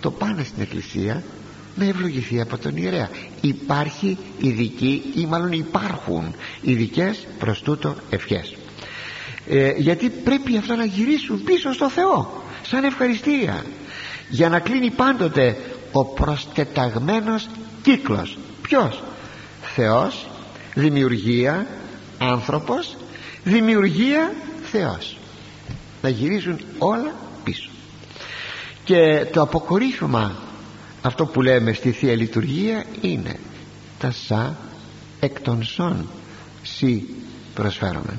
[0.00, 1.22] Το πάνε στην εκκλησία
[1.74, 3.08] να ευλογηθεί από τον ιερέα.
[3.40, 8.56] Υπάρχει ειδική ή μάλλον υπάρχουν ειδικές προς τούτο ευχές.
[9.46, 13.64] Ε, γιατί πρέπει αυτά να γυρίσουν πίσω στο Θεό σαν ευχαριστία
[14.28, 15.56] για να κλείνει πάντοτε
[15.92, 17.48] ο προστεταγμένος
[17.82, 18.38] κύκλος.
[18.62, 19.02] Ποιος;
[19.62, 20.28] Θεός
[20.74, 21.66] δημιουργία
[22.18, 22.96] άνθρωπος
[23.44, 24.32] δημιουργία
[24.70, 25.18] Θεός
[26.02, 27.12] να γυρίζουν όλα
[27.44, 27.70] πίσω.
[28.84, 30.36] Και το αποκορύφωμα
[31.02, 33.38] αυτό που λέμε στη Θεία Λειτουργία είναι
[33.98, 34.56] τα σα
[35.26, 36.08] εκ των σών.
[36.62, 37.04] Σι
[37.54, 38.18] προσφέρομαι.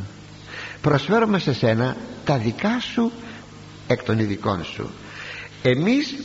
[0.82, 3.12] Προσφέρομαι σε σένα τα δικά σου
[3.88, 4.90] εκ των ειδικών σου.
[5.62, 6.16] Εμείς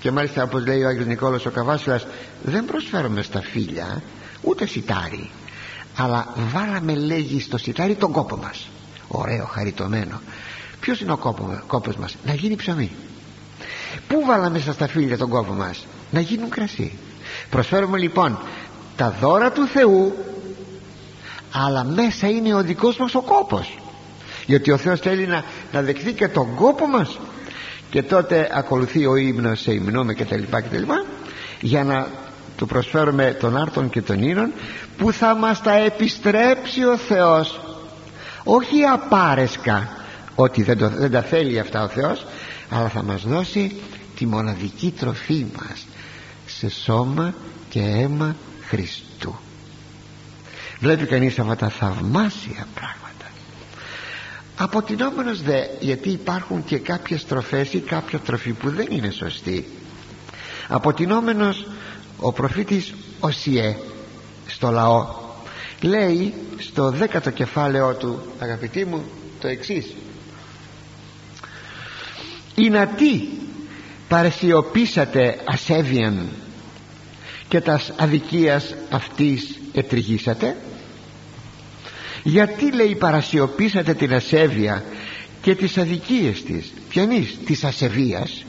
[0.00, 2.06] και μάλιστα όπως λέει ο Άγιος Νικόλος ο Καβάσιλας
[2.42, 4.02] δεν προσφέρουμε στα φίλια
[4.42, 5.30] ούτε σιτάρι
[5.96, 8.68] αλλά βάλαμε λέγει στο σιτάρι τον κόπο μας.
[9.08, 10.20] Ωραίο χαριτωμένο
[10.84, 12.16] ποιος είναι ο κόπος, κόπος μας.
[12.24, 12.90] Να γίνει ψωμί.
[14.08, 16.98] Πού βάλαμε στα σταφύλια τον κόπο μας; Να γίνουν κρασί.
[17.50, 18.38] Προσφέρουμε λοιπόν
[18.96, 20.14] τα δώρα του Θεού
[21.52, 23.78] αλλά μέσα είναι ο δικός μας ο κόπος.
[24.46, 27.18] Γιατί ο Θεός θέλει να, να δεχθεί και τον κόπο μας.
[27.90, 31.04] Και τότε ακολουθεί ο ύμνος σε υμνούμε και τα λοιπά και τα λοιπά
[31.60, 32.06] για να
[32.56, 34.52] του προσφέρουμε τον άρτον και τον ίνων
[34.96, 37.60] που θα μας τα επιστρέψει ο Θεός.
[38.44, 40.03] Όχι απάρεσκα
[40.34, 42.26] ότι δεν, το, δεν τα θέλει αυτά ο Θεός
[42.70, 43.80] αλλά θα μας δώσει
[44.16, 45.86] τη μοναδική τροφή μας
[46.46, 47.34] σε σώμα
[47.68, 48.36] και αίμα
[48.68, 49.34] Χριστού.
[50.80, 53.30] Βλέπει κανείς αυτά τα θαυμάσια πράγματα.
[54.56, 59.68] Αποτινόμενος δε γιατί υπάρχουν και κάποιες τροφές ή κάποια τροφή που δεν είναι σωστή.
[60.68, 61.66] Αποτινόμενος
[62.18, 63.76] ο προφήτης Οσιέ
[64.46, 65.06] στο λαό.
[65.80, 69.04] Λέει στο δέκατο κεφάλαιό του αγαπητοί μου
[69.40, 69.94] το εξής
[72.54, 73.22] «Η να τι;
[74.08, 76.28] Παρεσιοποίησατε ασέβιαν
[77.48, 80.56] και τας αδικίας αυτής ετριγήσατε»
[82.26, 84.84] γιατί λέει παρασιωπήσατε την ασέβεια
[85.42, 88.44] και τις αδικίες της; Ποιανής της ασεβίας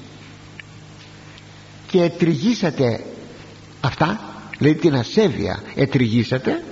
[1.87, 3.03] και ετριγήσατε
[3.81, 4.19] αυτά;
[4.59, 6.63] Λέει την ασέβεια ετριγήσατε;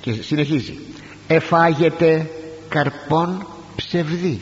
[0.00, 0.78] Και συνεχίζει.
[1.26, 2.30] Εφάγετε
[2.68, 4.40] καρπών ψευδή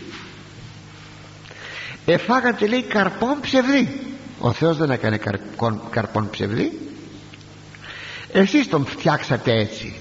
[2.06, 4.00] εφάγατε λέει καρπών ψευδή.
[4.38, 6.78] Ο Θεός δεν έκανε καρπών, καρπών ψευδή.
[8.32, 9.94] Εσείς τον φτιάξατε έτσι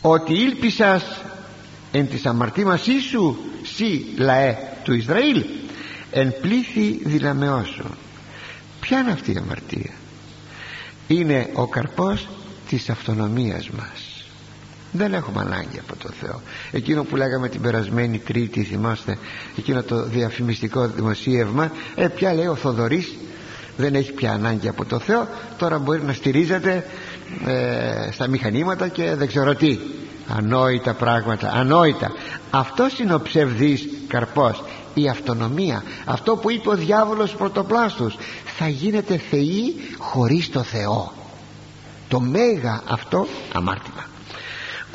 [0.00, 1.20] ότι ήλπισας
[1.92, 5.44] εν της αμαρτήμασής σου σύ λαέ του Ισραήλ
[6.10, 7.84] εν πλήθη δυναμεώσου
[8.80, 9.92] ποια είναι αυτή η αμαρτία;
[11.06, 12.28] Είναι ο καρπός
[12.68, 14.15] της αυτονομίας μας
[14.96, 16.40] δεν έχουμε ανάγκη από το Θεό.
[16.70, 19.18] Εκείνο που λέγαμε την περασμένη τρίτη θυμάστε
[19.58, 23.14] εκείνο το διαφημιστικό δημοσίευμα ε πια λέει ο Θοδωρής
[23.76, 25.28] δεν έχει πια ανάγκη από το Θεό
[25.58, 26.84] τώρα μπορεί να στηρίζεται
[27.46, 29.78] ε, στα μηχανήματα και δεν ξέρω τι
[30.28, 32.12] ανόητα πράγματα ανόητα.
[32.50, 35.82] Αυτός είναι ο ψευδής καρπός η αυτονομία.
[36.04, 38.16] Αυτό που είπε ο διάβολος πρωτοπλάστους
[38.58, 41.12] θα γίνετε θεοί χωρίς το Θεό
[42.08, 44.04] το μέγα αυτό αμάρτημα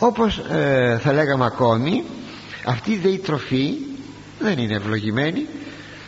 [0.04, 2.04] όπως ε, θα λέγαμε ακόμη
[2.66, 3.74] αυτή η τροφή
[4.39, 5.47] δεν είναι ευλογημένη.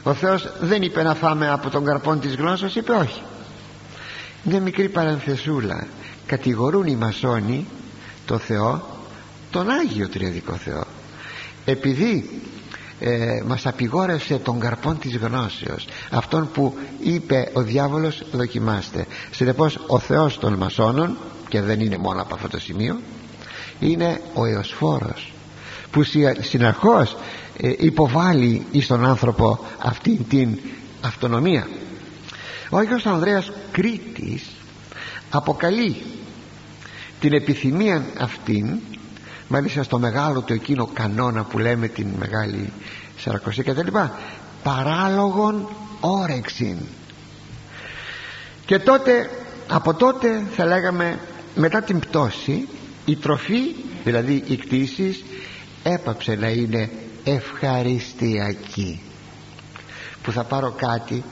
[0.03, 3.21] Ο Θεός δεν είπε να φάμε από τον καρπόν της γλώσσας είπε όχι.
[4.43, 5.87] Μια μικρή παρανθεσούλα
[6.25, 7.67] κατηγορούν οι μασόνοι
[8.25, 8.81] το Θεό
[9.51, 10.83] τον Άγιο Τριαδικό Θεό.
[11.65, 12.41] Επειδή
[12.99, 19.05] ε, μας απειγόρευσε τον καρπόν της γνώσεως αυτόν που είπε ο διάβολος δοκιμάστε.
[19.31, 21.17] Συνεπώς ο Θεός των μασόνων
[21.49, 22.99] και δεν είναι μόνο από αυτό το σημείο
[23.83, 25.33] είναι ο Εωσφόρος
[25.91, 26.03] που
[26.39, 27.15] συνεχώς
[27.57, 30.59] ε, υποβάλλει στον άνθρωπο αυτή την
[31.01, 31.67] αυτονομία.
[32.69, 34.43] Ο Άγιος Ανδρέας Κρήτης
[35.29, 36.01] αποκαλεί
[37.19, 38.79] την επιθυμία αυτήν
[39.47, 42.71] μάλιστα στο μεγάλο του εκείνο κανόνα που λέμε την μεγάλη
[43.17, 44.13] Σαρακοσία και τα λοιπά
[44.63, 45.67] παράλογον
[45.99, 46.77] όρεξην.
[48.65, 49.29] Και τότε
[49.67, 51.19] από τότε θα λέγαμε
[51.55, 52.67] μετά την πτώση
[53.05, 55.23] η τροφή δηλαδή οι κτήσεις
[55.83, 56.89] έπαψε να είναι
[57.23, 59.01] ευχαριστιακή.
[60.23, 61.23] Που θα πάρω κάτι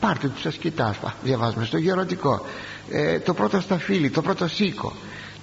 [0.00, 2.46] πάρτε τους ασκητάς διαβάζουμε στο γεροντικό.
[2.90, 4.92] Ε, το πρώτο σταφύλι το πρώτο σίκο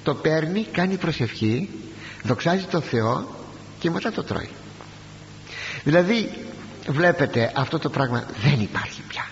[0.03, 1.69] το παίρνει κάνει προσευχή
[2.23, 3.27] δοξάζει το Θεό
[3.79, 4.49] και μετά το τρώει.
[5.83, 6.29] Δηλαδή
[6.87, 9.27] βλέπετε αυτό το πράγμα δεν υπάρχει πια.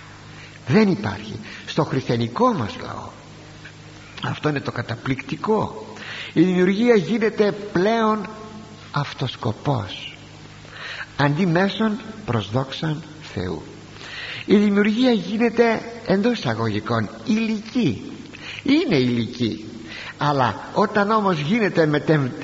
[0.68, 1.40] Δεν υπάρχει.
[1.66, 3.10] Στο χριστιανικό μας λαό
[4.24, 5.86] αυτό είναι το καταπληκτικό
[6.34, 8.30] η δημιουργία γίνεται πλέον
[8.92, 10.16] αυτοσκοπός.
[11.18, 13.04] Αντί μέσων προσδόξαν
[13.34, 13.62] Θεού.
[14.46, 18.12] Η δημιουργία γίνεται εντός εισαγωγικών ηλική.
[18.64, 19.66] Είναι ηλική.
[20.18, 21.86] Αλλά όταν όμως γίνεται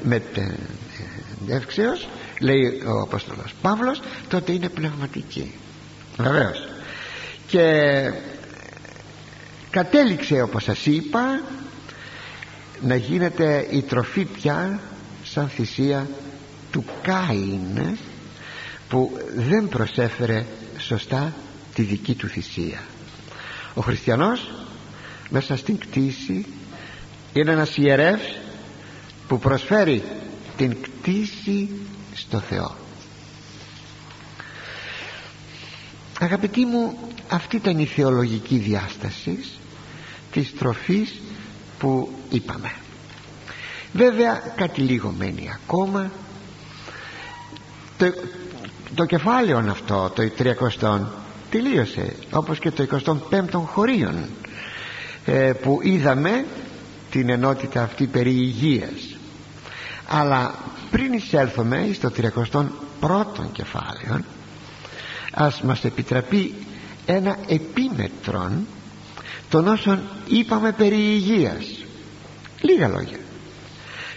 [0.04, 2.08] μετεύξεως
[2.40, 5.54] λέει ο Απόστολος Παύλος τότε είναι πνευματική.
[6.18, 6.68] Βεβαίως.
[7.48, 7.74] Και
[9.70, 11.42] κατέληξε όπως σας είπα
[12.82, 14.80] να γίνεται η τροφή πια
[15.24, 16.10] σαν θυσία
[16.72, 17.98] του Κάιν
[18.90, 20.46] που δεν προσέφερε
[20.78, 21.34] σωστά
[21.74, 22.80] τη δική του θυσία.
[23.74, 24.52] Ο χριστιανός
[25.30, 26.46] μέσα στην κτήση
[27.34, 28.38] είναι ένας ιερεύς
[29.28, 30.04] που προσφέρει
[30.58, 31.70] την κτήση
[32.14, 32.76] στο Θεό.
[36.20, 36.98] Αγαπητοί μου
[37.30, 39.40] αυτή ήταν η θεολογική διάσταση
[40.32, 41.22] της τροφής
[41.80, 42.72] που είπαμε.
[43.94, 46.12] Βέβαια κάτι λίγο μένει ακόμα.
[47.98, 48.14] Το,
[48.96, 50.24] το κεφάλαιο αυτό το
[50.80, 51.00] 300
[51.50, 54.26] τελείωσε όπως και το 25ο χωρίων
[55.26, 56.46] ε, που είδαμε
[57.12, 59.18] την ενότητα αυτή περί υγείας.
[60.08, 60.54] Αλλά
[60.92, 62.12] πριν εισέλθουμε στο
[63.02, 64.22] 31ο κεφάλαιο
[65.34, 66.54] ας μας επιτραπεί
[67.06, 68.68] ένα επίμετρον
[69.50, 71.86] των όσων είπαμε περί υγείας.
[72.62, 73.18] Λίγα λόγια.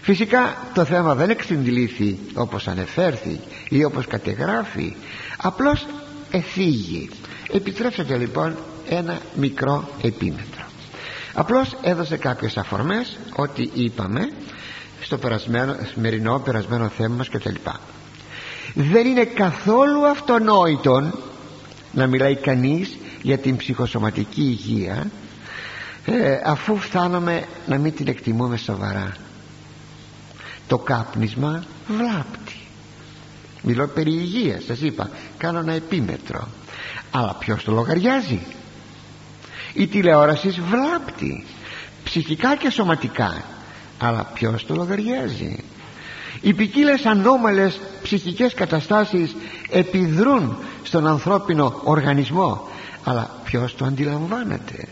[0.01, 4.95] Φυσικά το θέμα δεν εξυντλήθη όπως ανεφέρθη ή όπως κατεγράφει
[5.37, 5.85] απλώς
[6.31, 7.09] εφήγει.
[7.53, 8.55] Επιτρέψτε λοιπόν
[8.89, 10.65] ένα μικρό επίμετρο.
[11.33, 14.31] Απλώς έδωσε κάποιες αφορμές ότι είπαμε
[15.01, 17.55] στο περασμένο, σημερινό περασμένο θέμα μας κτλ.
[18.73, 21.13] Δεν είναι καθόλου αυτονόητον
[21.91, 25.11] να μιλάει κανείς για την ψυχοσωματική υγεία
[26.05, 29.15] ε, αφού φτάνουμε να μην την εκτιμούμε σοβαρά
[30.67, 32.55] το κάπνισμα βλάπτει.
[33.61, 36.47] Μιλώ περί υγείας σας είπα κάνω ένα επίμετρο.
[37.11, 38.39] Αλλά ποιος το λογαριάζει;
[39.73, 41.45] Η τηλεόραση βλάπτει
[42.03, 43.43] ψυχικά και σωματικά.
[43.99, 45.63] Αλλά ποιος το λογαριάζει;
[46.41, 49.35] Οι ποικίλες ανώμαλες ψυχικές καταστάσεις
[49.69, 52.67] επιδρούν στον ανθρώπινο οργανισμό.
[53.03, 54.87] Αλλά ποιος το αντιλαμβάνεται;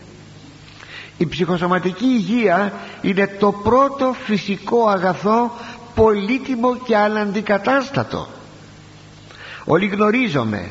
[1.20, 5.52] Η ψυχοσωματική υγεία είναι το πρώτο φυσικό αγαθό
[5.94, 8.28] πολύτιμο και αναντικατάστατο.
[9.64, 10.70] Όλοι γνωρίζομαι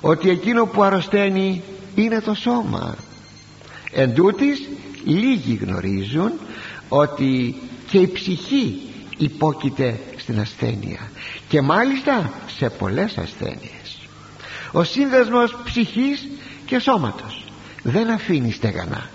[0.00, 1.62] ότι εκείνο που αρρωσταίνει
[1.94, 2.94] είναι το σώμα.
[3.92, 4.68] Εν τούτης,
[5.04, 6.32] λίγοι γνωρίζουν
[6.88, 7.54] ότι
[7.90, 8.80] και η ψυχή
[9.16, 11.10] υπόκειται στην ασθένεια
[11.48, 13.98] και μάλιστα σε πολλές ασθένειες.
[14.72, 16.28] Ο σύνδεσμος ψυχής
[16.66, 17.44] και σώματος
[17.82, 19.12] δεν αφήνει στεγανά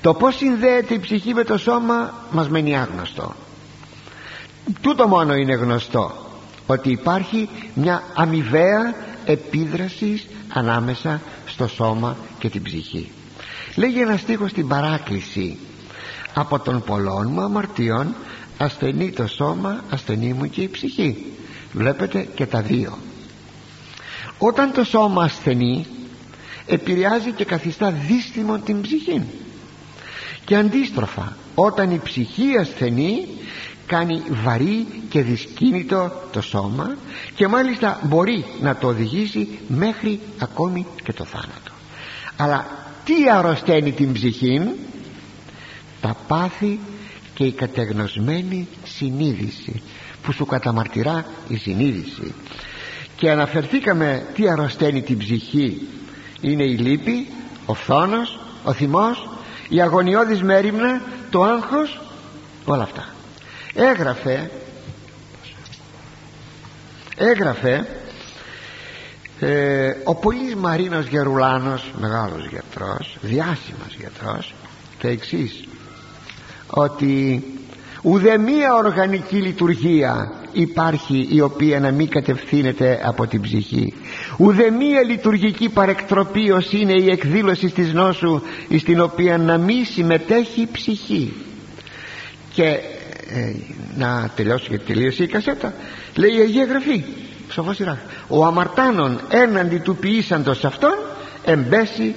[0.00, 3.34] το πως συνδέεται η ψυχή με το σώμα μας μένει άγνωστο.
[4.80, 6.12] Τούτο μόνο είναι γνωστό
[6.66, 8.94] ότι υπάρχει μια αμοιβαία
[9.24, 13.10] επίδρασης ανάμεσα στο σώμα και την ψυχή.
[13.76, 15.58] Λέγει ένας στίχος στην παράκληση
[16.34, 18.14] από τον πολλών μου αμαρτιών
[18.58, 21.32] ασθενεί το σώμα ασθενεί μου και η ψυχή
[21.72, 22.98] βλέπετε και τα δύο.
[24.38, 25.86] Όταν το σώμα ασθενεί
[26.66, 29.22] επηρεάζει και καθιστά δύστημο την ψυχή
[30.48, 33.26] και αντίστροφα όταν η ψυχή ασθενεί
[33.86, 36.96] κάνει βαρύ και δυσκίνητο το σώμα
[37.34, 41.72] και μάλιστα μπορεί να το οδηγήσει μέχρι ακόμη και το θάνατο.
[42.36, 42.66] Αλλά
[43.04, 44.60] τι αρρωσταίνει την ψυχή;
[46.00, 46.78] Τα πάθη
[47.34, 49.82] και η κατεγνωσμένη συνείδηση
[50.22, 52.34] που σου καταμαρτυρά η συνείδηση.
[53.16, 55.86] Και αναφερθήκαμε τι αρρωσταίνει την ψυχή.
[56.40, 57.26] Είναι η λύπη,
[57.66, 59.28] ο φθόνος, ο θυμός
[59.68, 61.00] η αγωνιώδης μέρημνα
[61.30, 62.00] το άγχος
[62.64, 63.06] όλα αυτά.
[63.74, 64.50] Έγραφε
[67.16, 67.86] έγραφε
[69.40, 74.54] ε, ο πολύς Μαρίνος Γερουλάνος μεγάλος γιατρός διάσημος γιατρός
[75.00, 75.64] τα εξής
[76.66, 77.44] ότι
[78.02, 83.94] ουδεμία οργανική λειτουργία υπάρχει η οποία να μην κατευθύνεται από την ψυχή
[84.38, 88.42] ουδεμία λειτουργική παρεκτροπή ως είναι η εκδήλωση της νόσου
[88.78, 91.32] στην οποία να μην συμμετέχει η ψυχή.
[92.52, 93.54] Και ε,
[93.96, 95.74] να τελειώσω γιατί τελείωσε η κασέτα
[96.14, 97.04] λέει η Αγία Γραφή
[97.50, 97.80] Σοφός
[98.28, 100.94] ο αμαρτάνων έναντι του ποιήσαντος αυτών
[101.44, 102.14] εμπέσει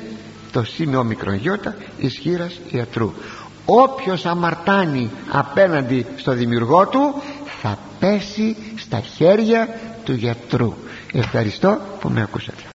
[0.52, 3.14] το σήμεο μικρογιώτα ισχύρας ιατρού.
[3.66, 7.22] Όποιος αμαρτάνει απέναντι στο δημιουργό του
[7.62, 9.68] θα πέσει στα χέρια
[10.04, 10.74] του γιατρού
[11.14, 12.64] ευχαριστώ που με ακούσατε